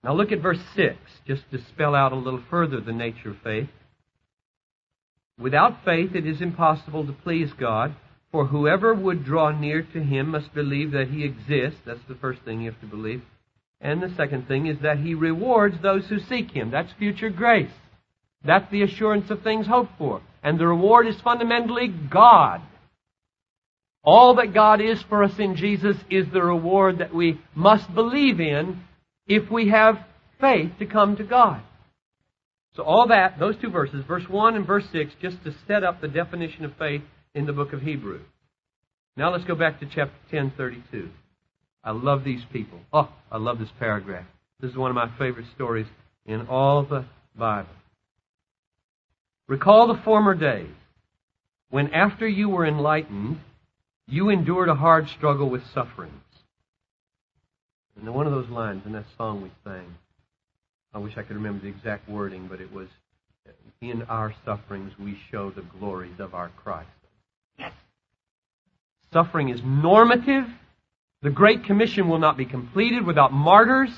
[0.03, 0.97] Now look at verse 6,
[1.27, 3.69] just to spell out a little further the nature of faith.
[5.39, 7.95] Without faith it is impossible to please God,
[8.31, 11.81] for whoever would draw near to him must believe that he exists.
[11.87, 13.23] That's the first thing you have to believe.
[13.81, 16.71] And the second thing is that he rewards those who seek him.
[16.71, 17.71] That's future grace.
[18.45, 20.21] That's the assurance of things hoped for.
[20.43, 22.61] And the reward is fundamentally God.
[24.11, 28.41] All that God is for us in Jesus is the reward that we must believe
[28.41, 28.81] in
[29.27, 29.99] if we have
[30.41, 31.61] faith to come to God.
[32.75, 36.01] So all that, those two verses, verse 1 and verse 6, just to set up
[36.01, 37.03] the definition of faith
[37.35, 38.23] in the book of Hebrews.
[39.19, 41.11] Now let's go back to chapter 10, 32.
[41.85, 42.81] I love these people.
[42.91, 44.25] Oh, I love this paragraph.
[44.61, 45.87] This is one of my favorite stories
[46.25, 47.05] in all the
[47.37, 47.69] Bible.
[49.49, 50.73] Recall the former days
[51.69, 53.41] when after you were enlightened,
[54.09, 56.15] you endured a hard struggle with sufferings.
[57.97, 59.95] And one of those lines in that song we sang,
[60.95, 62.89] I wish I could remember the exact wording, but it was,
[63.81, 66.89] In our sufferings we show the glories of our Christ.
[67.59, 67.73] Yes.
[69.13, 70.47] Suffering is normative.
[71.23, 73.91] The Great Commission will not be completed without martyrs.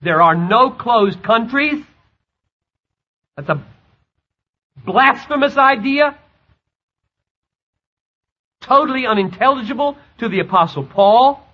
[0.00, 1.84] There are no closed countries.
[3.36, 3.64] That's a
[4.84, 6.16] blasphemous idea,
[8.62, 11.44] totally unintelligible to the Apostle Paul.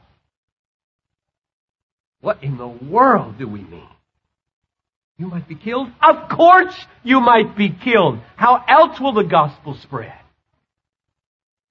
[2.20, 3.88] What in the world do we mean?
[5.18, 5.88] You might be killed?
[6.00, 8.20] Of course you might be killed.
[8.36, 10.12] How else will the gospel spread?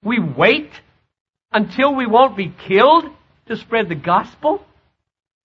[0.02, 0.70] We wait
[1.50, 3.04] until we won't be killed
[3.46, 4.62] to spread the gospel?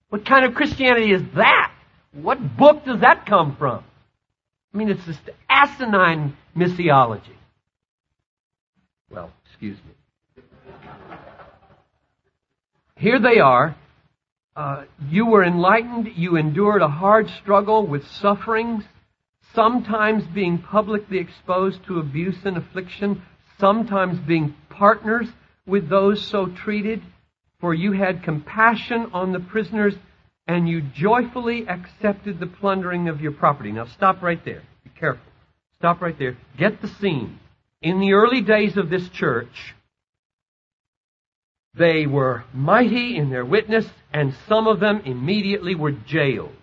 [0.09, 1.73] What kind of Christianity is that?
[2.11, 3.83] What book does that come from?
[4.73, 7.37] I mean, it's just asinine missiology.
[9.09, 9.31] Well,
[9.63, 10.43] excuse me.
[12.97, 13.75] Here they are.
[14.55, 16.09] Uh, you were enlightened.
[16.15, 18.83] You endured a hard struggle with sufferings,
[19.55, 23.21] sometimes being publicly exposed to abuse and affliction,
[23.57, 25.27] sometimes being partners
[25.65, 27.01] with those so treated.
[27.61, 29.95] For you had compassion on the prisoners
[30.45, 33.71] and you joyfully accepted the plundering of your property.
[33.71, 34.63] Now stop right there.
[34.83, 35.23] Be careful.
[35.77, 36.37] Stop right there.
[36.57, 37.39] Get the scene.
[37.83, 39.75] In the early days of this church,
[41.75, 46.55] they were mighty in their witness, and some of them immediately were jailed.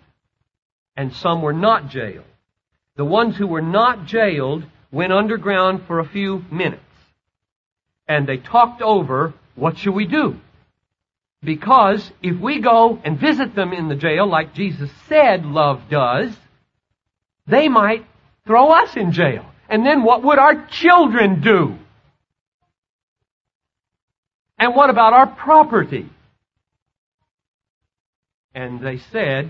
[0.97, 2.25] And some were not jailed.
[2.95, 6.81] The ones who were not jailed went underground for a few minutes.
[8.07, 10.37] And they talked over, what should we do?
[11.43, 16.35] Because if we go and visit them in the jail like Jesus said love does,
[17.45, 18.07] they might
[18.47, 19.50] throw us in jail.
[19.71, 21.77] And then what would our children do?
[24.59, 26.07] And what about our property?
[28.53, 29.49] And they said,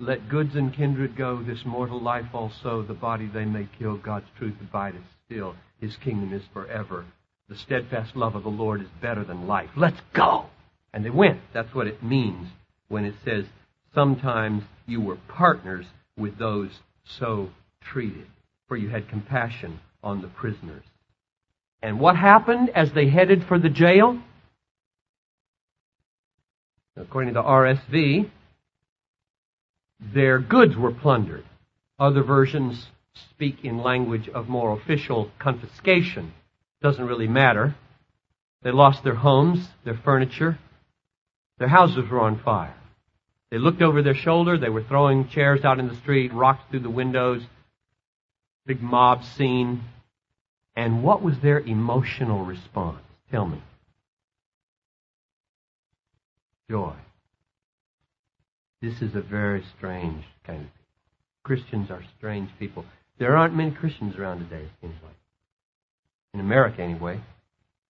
[0.00, 4.26] Let goods and kindred go, this mortal life also, the body they may kill, God's
[4.36, 7.04] truth abideth still, his kingdom is forever.
[7.48, 9.70] The steadfast love of the Lord is better than life.
[9.76, 10.46] Let's go!
[10.92, 11.40] And they went.
[11.54, 12.48] That's what it means
[12.88, 13.44] when it says,
[13.94, 15.86] Sometimes you were partners
[16.18, 16.70] with those
[17.04, 17.50] so
[17.80, 18.26] treated,
[18.72, 20.82] for you had compassion on the prisoners.
[21.82, 24.18] And what happened as they headed for the jail?
[26.96, 28.30] According to the RSV,
[30.14, 31.44] their goods were plundered.
[31.98, 32.86] Other versions
[33.32, 36.32] speak in language of more official confiscation.
[36.80, 37.76] Doesn't really matter.
[38.62, 40.58] They lost their homes, their furniture.
[41.58, 42.74] Their houses were on fire.
[43.50, 44.56] They looked over their shoulder.
[44.56, 47.42] They were throwing chairs out in the street, rocks through the windows.
[48.66, 49.82] Big mob scene.
[50.76, 53.00] And what was their emotional response?
[53.30, 53.62] Tell me.
[56.70, 56.94] Joy.
[58.80, 60.78] This is a very strange kind of people.
[61.44, 62.84] Christians are strange people.
[63.18, 65.14] There aren't many Christians around today, it seems like.
[66.34, 67.20] In America, anyway.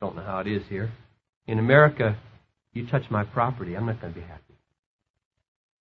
[0.01, 0.91] Don't know how it is here.
[1.47, 2.17] In America,
[2.73, 4.43] you touch my property, I'm not going to be happy.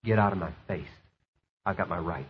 [0.03, 0.87] Get out of my face.
[1.65, 2.29] I've got my rights.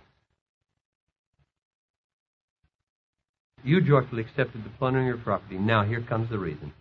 [3.64, 5.58] You joyfully accepted the plundering of your property.
[5.58, 6.74] Now here comes the reason.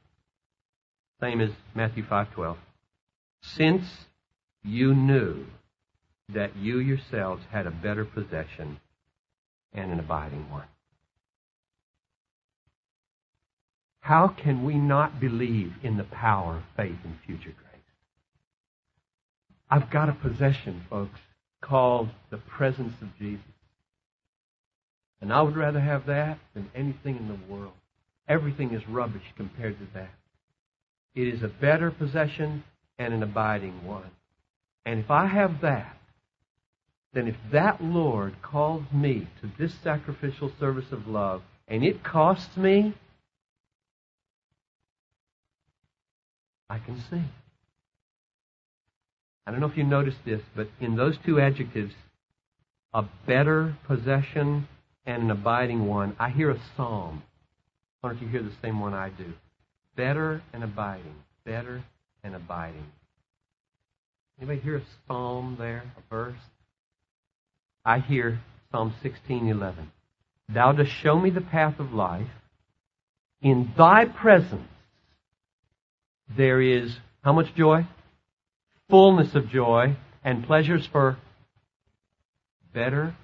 [1.21, 2.57] Same as Matthew 5:12.
[3.43, 4.07] Since
[4.63, 5.47] you knew
[6.29, 8.81] that you yourselves had a better possession
[9.73, 10.67] and an abiding one.
[14.01, 17.83] How can we not believe in the power of faith and future grace?
[19.71, 21.21] I've got a possession, folks,
[21.61, 23.45] called the presence of Jesus.
[25.21, 27.73] And I would rather have that than anything in the world.
[28.29, 30.11] Everything is rubbish compared to that.
[31.15, 32.65] It is a better possession
[32.99, 34.11] and an abiding one.
[34.87, 35.97] And if I have that,
[37.13, 42.57] then if that Lord calls me to this sacrificial service of love and it costs
[42.57, 42.95] me,
[46.69, 47.23] I can see.
[49.47, 51.95] I don't know if you noticed this, but in those two adjectives,
[52.95, 54.69] a better possession
[55.07, 57.23] and an abiding one, I hear a psalm.
[58.01, 59.33] Why don't you hear the same one I do?
[59.97, 61.15] Better and abiding.
[61.45, 61.83] Better
[62.23, 62.87] and abiding.
[64.39, 66.39] Anybody hear a psalm there, a verse?
[67.85, 68.41] I hear
[68.71, 69.91] Psalm 16:11.
[70.49, 72.31] Thou dost show me the path of life.
[73.43, 74.69] In thy presence
[76.29, 77.87] there is how much joy?
[78.89, 81.17] Fullness of joy and pleasures for
[82.73, 83.15] better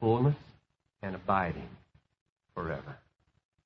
[0.00, 0.36] fullness
[1.02, 1.68] and abiding
[2.54, 2.96] forever.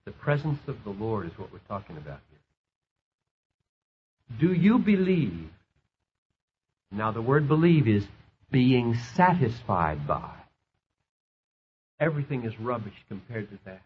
[0.04, 2.38] The presence of the Lord is what we're talking about here.
[4.38, 5.50] Do you believe?
[6.90, 8.06] Now, the word believe is
[8.50, 10.30] being satisfied by.
[11.98, 13.82] Everything is rubbish compared to that.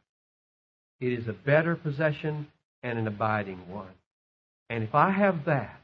[1.01, 2.48] It is a better possession
[2.82, 3.94] and an abiding one.
[4.68, 5.80] And if I have that,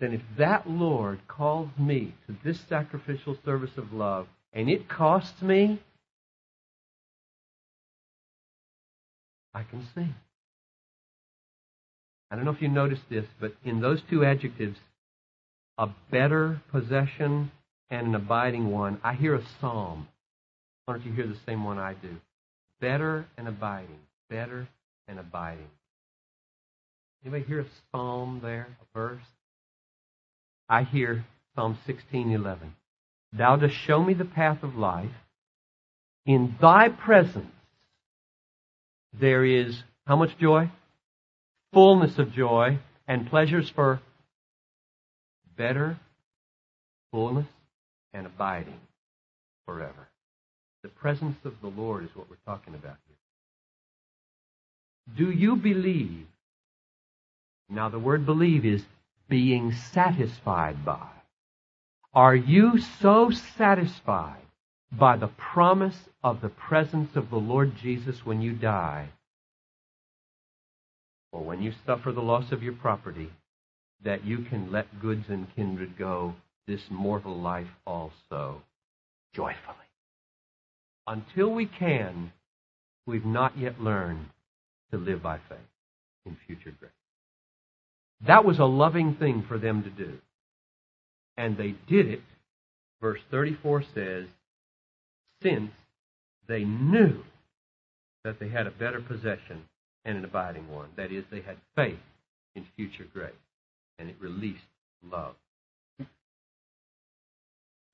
[0.00, 5.40] then if that Lord calls me to this sacrificial service of love and it costs
[5.40, 5.80] me,
[9.54, 10.14] I can sing.
[12.30, 14.78] I don't know if you noticed this, but in those two adjectives,
[15.76, 17.50] a better possession
[17.90, 20.08] and an abiding one, I hear a psalm.
[20.84, 22.16] Why don't you hear the same one I do?
[22.80, 23.98] Better and abiding.
[24.30, 24.68] Better
[25.06, 25.68] and abiding.
[27.24, 29.22] Anybody hear a psalm there, a verse?
[30.68, 31.24] I hear
[31.54, 32.72] Psalm 16:11.
[33.32, 35.12] Thou dost show me the path of life.
[36.24, 37.52] In thy presence
[39.18, 40.70] there is how much joy?
[41.72, 44.00] Fullness of joy and pleasures for
[45.56, 45.98] better
[47.10, 47.46] fullness
[48.12, 48.80] and abiding
[49.66, 50.08] forever.
[50.82, 53.16] The presence of the Lord is what we're talking about here.
[55.16, 56.26] Do you believe?
[57.68, 58.84] Now, the word believe is
[59.28, 61.08] being satisfied by.
[62.12, 64.41] Are you so satisfied
[64.98, 69.08] by the promise of the presence of the Lord Jesus when you die,
[71.32, 73.30] or when you suffer the loss of your property,
[74.04, 76.34] that you can let goods and kindred go,
[76.66, 78.62] this mortal life also,
[79.34, 79.76] joyfully?
[81.06, 82.32] Until we can,
[83.06, 84.26] we've not yet learned
[84.90, 85.58] to live by faith
[86.26, 86.92] in future grace.
[88.26, 90.18] That was a loving thing for them to do.
[91.36, 92.22] And they did it,
[93.00, 94.26] verse 34 says,
[95.42, 95.70] since
[96.46, 97.22] they knew
[98.24, 99.64] that they had a better possession
[100.04, 100.88] and an abiding one.
[100.96, 101.98] That is, they had faith
[102.54, 103.32] in future grace,
[103.98, 104.62] and it released
[105.08, 105.34] love.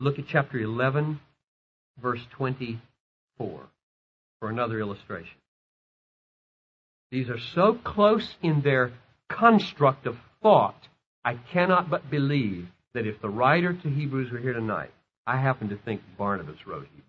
[0.01, 1.21] Look at chapter 11,
[2.01, 2.81] verse 24,
[4.41, 5.39] for another illustration.
[7.11, 8.93] These are so close in their
[9.29, 10.89] construct of thought,
[11.25, 14.93] I cannot but believe that if the writer to Hebrews were here tonight,
[15.27, 17.08] I happen to think Barnabas wrote Hebrews.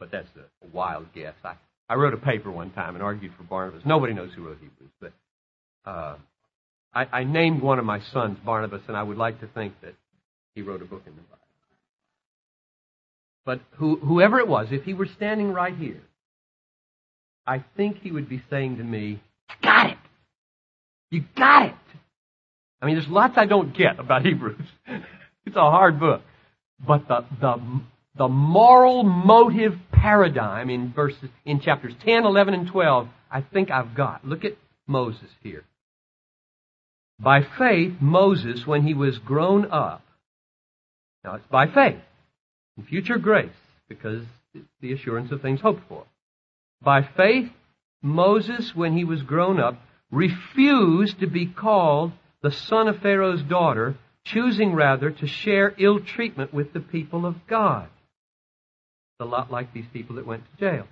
[0.00, 1.34] But that's a, wild guess.
[1.44, 1.54] I,
[1.88, 3.82] I wrote a paper one time and argued for Barnabas.
[3.84, 5.12] Nobody knows who wrote Hebrews, but
[5.84, 6.16] uh,
[6.94, 9.94] I, I named one of my sons Barnabas, and I would like to think that
[10.54, 11.36] he wrote a book in the Bible.
[13.44, 16.00] But who, whoever it was, if he were standing right here,
[17.46, 19.98] I think he would be saying to me, You got it!
[21.10, 21.74] You got it!
[22.80, 24.66] I mean, there's lots I don't get about Hebrews.
[25.46, 26.22] it's a hard book.
[26.86, 27.80] But the, the,
[28.16, 33.94] the moral motive paradigm in verses, in chapters 10, 11, and 12, I think I've
[33.94, 34.26] got.
[34.26, 34.56] Look at
[34.86, 35.64] Moses here.
[37.20, 40.02] By faith, Moses, when he was grown up,
[41.22, 42.00] now it's by faith,
[42.76, 43.50] in future grace,
[43.88, 46.04] because it's the assurance of things hoped for.
[46.82, 47.50] By faith,
[48.02, 49.78] Moses, when he was grown up,
[50.10, 56.54] refused to be called the son of Pharaoh's daughter, choosing rather to share ill treatment
[56.54, 57.88] with the people of God.
[59.20, 60.86] A lot like these people that went to jail.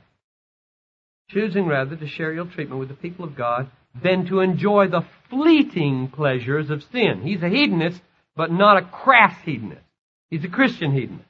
[1.31, 3.70] Choosing rather to share ill treatment with the people of God
[4.03, 7.22] than to enjoy the fleeting pleasures of sin.
[7.22, 8.01] He's a hedonist,
[8.37, 9.83] but not a crass hedonist.
[10.31, 11.29] He's a Christian hedonist.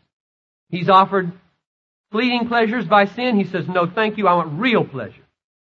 [0.71, 1.33] He's offered
[2.11, 5.23] fleeting pleasures by sin, he says, no, thank you, I want real pleasure.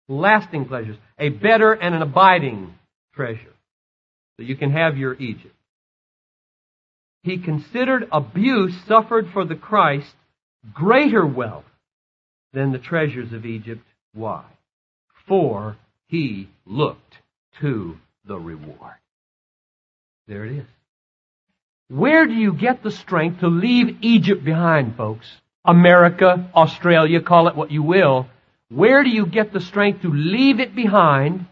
[0.08, 0.96] Lasting pleasures.
[1.18, 2.74] A better and an abiding
[3.14, 3.54] treasure.
[4.36, 5.54] So you can have your Egypt.
[7.22, 10.14] He considered abuse suffered for the Christ
[10.72, 11.64] greater wealth
[12.52, 13.84] than the treasures of Egypt.
[14.14, 14.44] Why?
[15.26, 17.18] For he looked
[17.60, 18.96] to the reward.
[20.26, 20.66] There it is.
[21.88, 25.26] Where do you get the strength to leave Egypt behind, folks?
[25.64, 28.26] America, Australia, call it what you will,
[28.70, 31.46] where do you get the strength to leave it behind,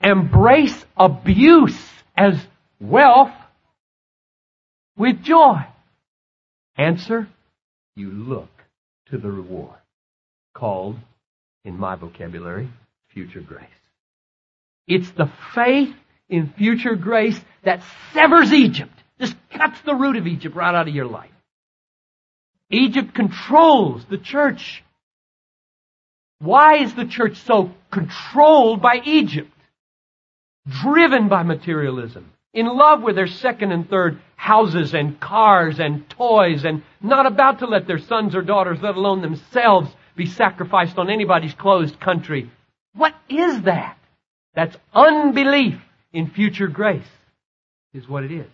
[0.00, 1.78] embrace abuse
[2.16, 2.34] as
[2.80, 3.32] wealth
[4.96, 5.64] with joy?
[6.76, 7.28] Answer,
[7.96, 8.50] you look
[9.10, 9.78] to the reward
[10.54, 10.96] called,
[11.64, 12.68] in my vocabulary,
[13.08, 13.68] future grace.
[14.86, 15.94] It's the faith
[16.28, 17.82] in future grace that
[18.12, 18.92] severs Egypt.
[19.18, 21.30] Just cuts the root of Egypt right out of your life.
[22.70, 24.82] Egypt controls the church.
[26.40, 29.50] Why is the church so controlled by Egypt?
[30.68, 32.33] Driven by materialism.
[32.54, 37.58] In love with their second and third houses and cars and toys and not about
[37.58, 42.48] to let their sons or daughters, let alone themselves, be sacrificed on anybody's closed country.
[42.94, 43.98] What is that?
[44.54, 45.80] That's unbelief
[46.12, 47.02] in future grace,
[47.92, 48.50] is what it is.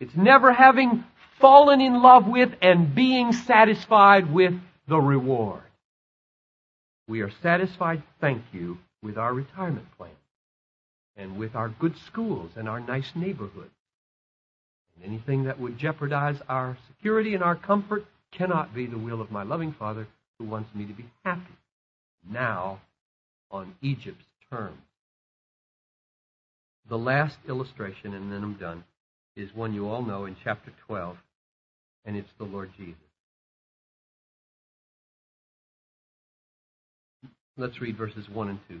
[0.00, 1.04] It's never having
[1.40, 4.52] fallen in love with and being satisfied with
[4.86, 5.62] the reward.
[7.08, 10.10] We are satisfied, thank you, with our retirement plan
[11.18, 13.74] and with our good schools and our nice neighborhoods.
[14.94, 19.30] And anything that would jeopardize our security and our comfort cannot be the will of
[19.30, 20.06] my loving Father
[20.38, 21.58] who wants me to be happy
[22.30, 22.80] now
[23.50, 24.78] on Egypt's terms.
[26.88, 28.84] The last illustration, and then I'm done,
[29.36, 31.18] is one you all know in chapter 12
[32.08, 32.94] and it's the Lord Jesus.
[37.58, 38.80] Let's read verses 1 and 2.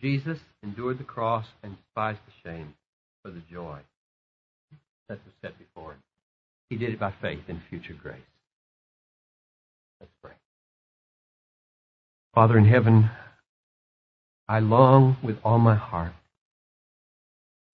[0.00, 2.74] Jesus endured the cross and despised the shame
[3.22, 3.78] for the joy
[5.08, 6.02] that was set before him.
[6.70, 8.20] He did it by faith in future grace.
[10.00, 10.32] Let's pray.
[12.34, 13.10] Father in heaven,
[14.48, 16.12] I long with all my heart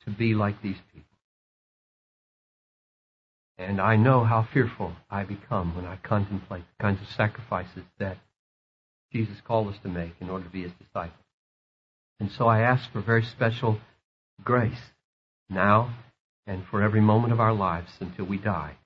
[0.05, 1.05] to be like these people.
[3.59, 8.19] And I know how fearful I become when I contemplate the kinds of sacrifices that
[9.13, 11.26] Jesus called us to make in order to be his disciples.
[12.19, 13.79] And so I ask for very special
[14.43, 14.93] grace
[15.51, 15.95] now
[16.47, 18.77] and for every moment of our lives until we die,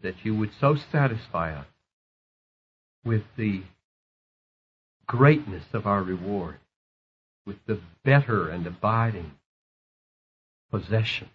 [0.00, 1.66] that you would so satisfy us
[3.04, 3.62] with the
[5.06, 6.58] greatness of our reward,
[7.44, 9.32] with the better and abiding
[10.70, 11.28] possession,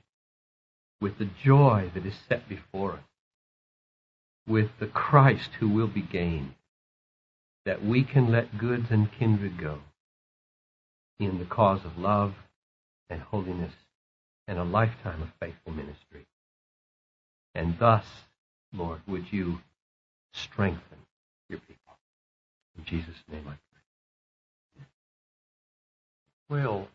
[1.02, 3.00] with the joy that is set before us,
[4.48, 6.56] with the Christ who will be gained,
[7.66, 9.82] that we can let goods and kindred go
[11.20, 12.34] in the cause of love
[13.10, 13.74] and holiness
[14.48, 16.26] and a lifetime of faithful ministry.
[17.54, 18.06] And thus,
[18.74, 19.60] Lord, would you
[20.36, 20.98] strengthen
[21.50, 21.98] your people.
[22.78, 23.56] In Jesus' name I
[24.78, 24.86] pray.
[26.50, 26.88] Well,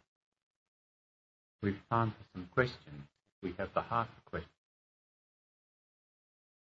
[1.63, 3.07] we've time for some questions.
[3.43, 4.53] We have the heart for questions.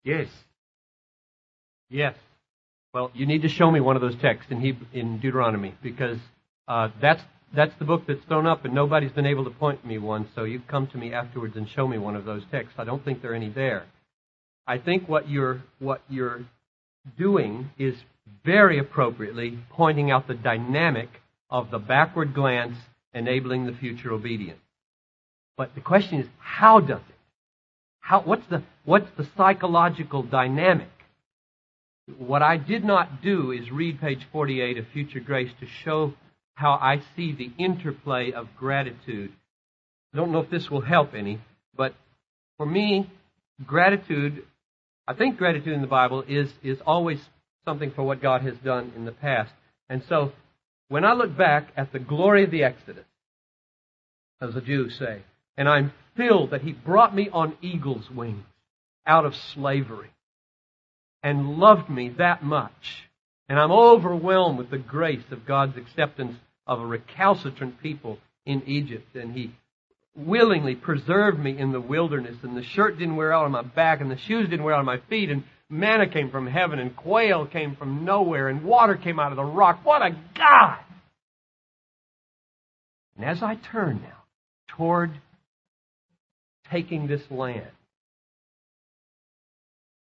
[0.02, 0.28] Yes.
[1.88, 2.16] Yes.
[2.92, 6.18] Well, you need to show me one of those texts in, Hebrew, in Deuteronomy because
[6.68, 7.22] uh, that's
[7.54, 10.28] that's the book that's thrown up, and nobody's been able to point me one.
[10.34, 12.74] So you come to me afterwards and show me one of those texts.
[12.78, 13.86] I don't think there are any there.
[14.66, 16.44] I think what you're what you're
[17.18, 17.94] doing is
[18.44, 21.08] very appropriately pointing out the dynamic
[21.50, 22.76] of the backward glance
[23.12, 24.60] enabling the future obedience.
[25.56, 27.14] But the question is, how does it?
[28.00, 30.88] How, what's the, what's the psychological dynamic?
[32.18, 36.12] What I did not do is read page 48 of Future Grace to show
[36.54, 39.32] how I see the interplay of gratitude.
[40.12, 41.40] I don't know if this will help any,
[41.76, 41.94] but
[42.56, 43.10] for me,
[43.66, 44.44] gratitude,
[45.06, 47.18] I think gratitude in the Bible is, is always
[47.64, 49.52] something for what God has done in the past.
[49.88, 50.32] And so,
[50.88, 53.04] when I look back at the glory of the Exodus,
[54.40, 55.22] as the Jews say,
[55.56, 58.44] and I'm filled that He brought me on eagle's wings
[59.06, 60.10] out of slavery
[61.22, 63.08] and loved me that much.
[63.48, 66.36] And I'm overwhelmed with the grace of God's acceptance
[66.66, 69.14] of a recalcitrant people in Egypt.
[69.14, 69.52] And He
[70.16, 72.36] willingly preserved me in the wilderness.
[72.42, 74.80] And the shirt didn't wear out on my back, and the shoes didn't wear out
[74.80, 75.30] on my feet.
[75.30, 79.36] And manna came from heaven, and quail came from nowhere, and water came out of
[79.36, 79.80] the rock.
[79.84, 80.78] What a God!
[83.16, 84.24] And as I turn now
[84.68, 85.12] toward
[86.70, 87.66] taking this land,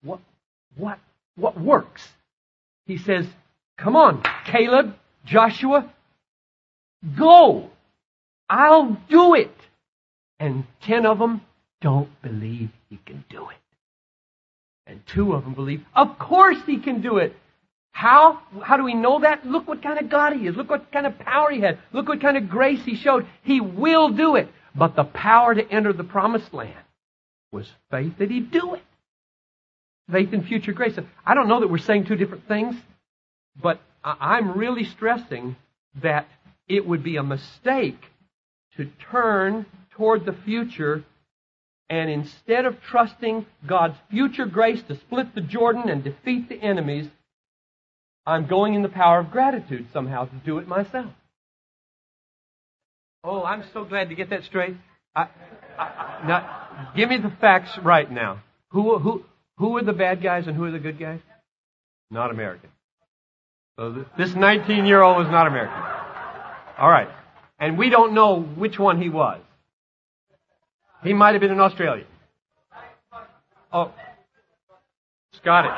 [0.04, 0.20] what,
[0.76, 0.98] what,
[1.36, 2.06] what works?
[2.86, 3.26] He says,
[3.78, 4.94] Come on, Caleb,
[5.24, 5.90] Joshua,
[7.18, 7.70] go.
[8.48, 9.54] I'll do it.
[10.38, 11.40] And ten of them
[11.80, 13.56] don't believe he can do it.
[14.86, 17.36] And two of them believe, of course he can do it.
[17.92, 18.40] How?
[18.62, 19.46] How do we know that?
[19.46, 20.56] Look what kind of God he is.
[20.56, 21.78] Look what kind of power he had.
[21.92, 23.26] Look what kind of grace he showed.
[23.42, 24.48] He will do it.
[24.74, 26.74] But the power to enter the promised land
[27.52, 28.82] was faith that he'd do it.
[30.10, 30.98] Faith in future grace.
[31.24, 32.74] I don't know that we're saying two different things,
[33.62, 35.56] but I'm really stressing
[36.02, 36.26] that
[36.68, 38.00] it would be a mistake
[38.76, 41.04] to turn toward the future
[41.92, 47.06] and instead of trusting God's future grace to split the Jordan and defeat the enemies,
[48.24, 51.12] I'm going in the power of gratitude somehow to do it myself.
[53.24, 54.74] Oh, I'm so glad to get that straight.
[55.14, 55.28] I,
[55.78, 58.42] I, now, give me the facts right now.
[58.70, 59.24] Who, who,
[59.58, 61.20] who are the bad guys and who are the good guys?
[62.10, 62.70] Not American.
[63.78, 65.91] So this 19 year old was not American.
[66.78, 67.08] All right.
[67.58, 69.40] And we don't know which one he was.
[71.02, 72.06] He might have been an Australian.
[73.72, 73.92] Oh,
[75.34, 75.70] Scottish.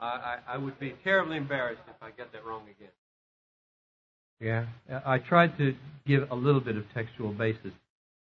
[0.00, 2.90] I, I would be terribly embarrassed if I get that wrong again.
[4.40, 4.66] Yeah,
[5.06, 5.74] I tried to
[6.06, 7.72] give a little bit of textual basis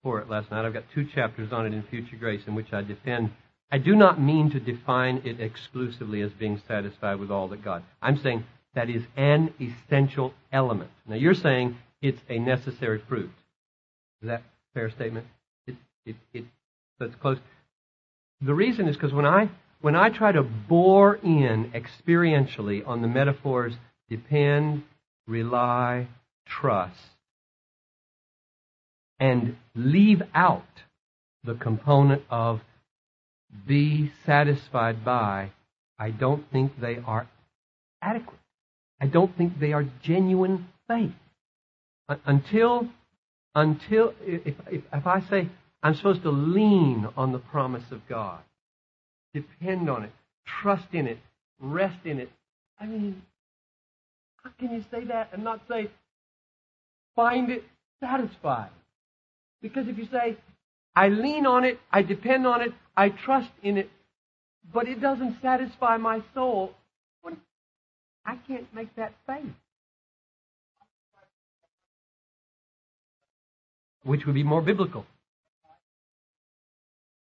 [0.06, 0.64] for it last night.
[0.64, 3.32] I've got two chapters on it in Future Grace in which I defend.
[3.72, 7.82] I do not mean to define it exclusively as being satisfied with all that God.
[8.04, 8.44] I'm saying
[8.76, 10.92] that is an essential element.
[11.08, 13.32] Now you're saying it's a necessary fruit.
[14.22, 15.26] Is that a fair statement?
[15.66, 15.76] It,
[16.06, 16.46] it, it,
[17.00, 17.40] that's close.
[18.42, 19.50] The reason is because when I,
[19.82, 23.74] when I try to bore in experientially on the metaphors
[24.08, 24.84] depend,
[25.26, 26.08] rely,
[26.46, 26.94] trust,
[29.20, 30.66] and leave out
[31.44, 32.62] the component of
[33.68, 35.52] be satisfied by,
[35.98, 37.28] I don't think they are
[38.02, 38.40] adequate.
[39.00, 41.12] I don't think they are genuine faith.
[42.26, 42.88] Until,
[43.54, 45.50] until, if, if, if I say
[45.82, 48.40] I'm supposed to lean on the promise of God,
[49.34, 50.12] depend on it,
[50.62, 51.20] trust in it,
[51.60, 52.30] rest in it,
[52.80, 53.22] I mean,
[54.44, 55.90] how can you say that and not say,
[57.16, 57.64] find it
[58.00, 58.70] satisfied?
[59.66, 60.38] Because if you say,
[60.96, 63.90] I lean on it, I depend on it, I trust in it,
[64.72, 66.76] but it doesn't satisfy my soul,
[68.24, 69.50] I can't make that faith.
[74.04, 75.08] Which would be more biblical.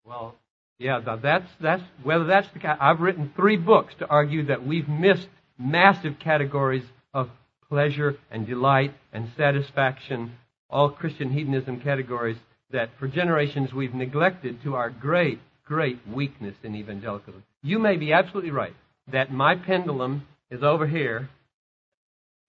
[0.05, 0.35] Well,
[0.79, 2.83] yeah, that's that's whether that's the.
[2.83, 7.29] I've written three books to argue that we've missed massive categories of
[7.69, 10.33] pleasure and delight and satisfaction,
[10.69, 12.37] all Christian hedonism categories
[12.71, 17.43] that for generations we've neglected to our great, great weakness in evangelicalism.
[17.63, 18.73] You may be absolutely right
[19.11, 21.29] that my pendulum is over here.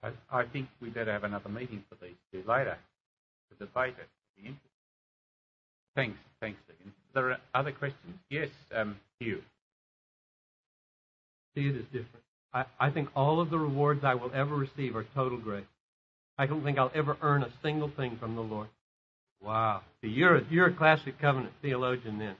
[0.03, 2.77] I, I think we better have another meeting for these two later
[3.51, 4.09] to debate it.
[5.95, 6.93] Thanks, thanks, Stephen.
[7.13, 8.15] There are other questions?
[8.31, 9.43] Yes, um, Hugh.
[11.57, 12.23] See, it is different.
[12.55, 15.65] I, I think all of the rewards I will ever receive are total grace.
[16.39, 18.69] I don't think I'll ever earn a single thing from the Lord.
[19.43, 19.83] Wow.
[20.01, 22.37] See, you're a, you're a classic covenant theologian then,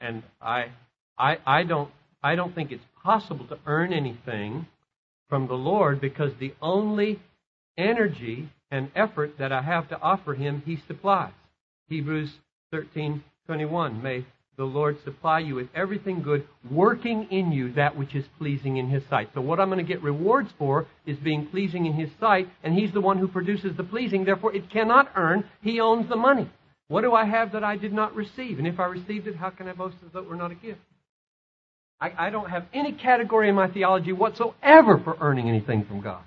[0.00, 0.70] and I,
[1.18, 1.90] I, I don't,
[2.22, 4.66] I don't think it's possible to earn anything
[5.28, 7.20] from the Lord because the only
[7.76, 11.32] energy and effort that I have to offer Him, He supplies.
[11.88, 12.30] Hebrews
[12.72, 14.02] 13:21.
[14.02, 14.24] May
[14.60, 18.90] the Lord supply you with everything good, working in you that which is pleasing in
[18.90, 19.30] His sight.
[19.32, 22.74] So what I'm going to get rewards for is being pleasing in His sight, and
[22.74, 24.26] He's the one who produces the pleasing.
[24.26, 25.44] Therefore, it cannot earn.
[25.62, 26.46] He owns the money.
[26.88, 28.58] What do I have that I did not receive?
[28.58, 30.56] And if I received it, how can I boast as though it were not a
[30.56, 30.80] gift?
[31.98, 36.22] I, I don't have any category in my theology whatsoever for earning anything from God.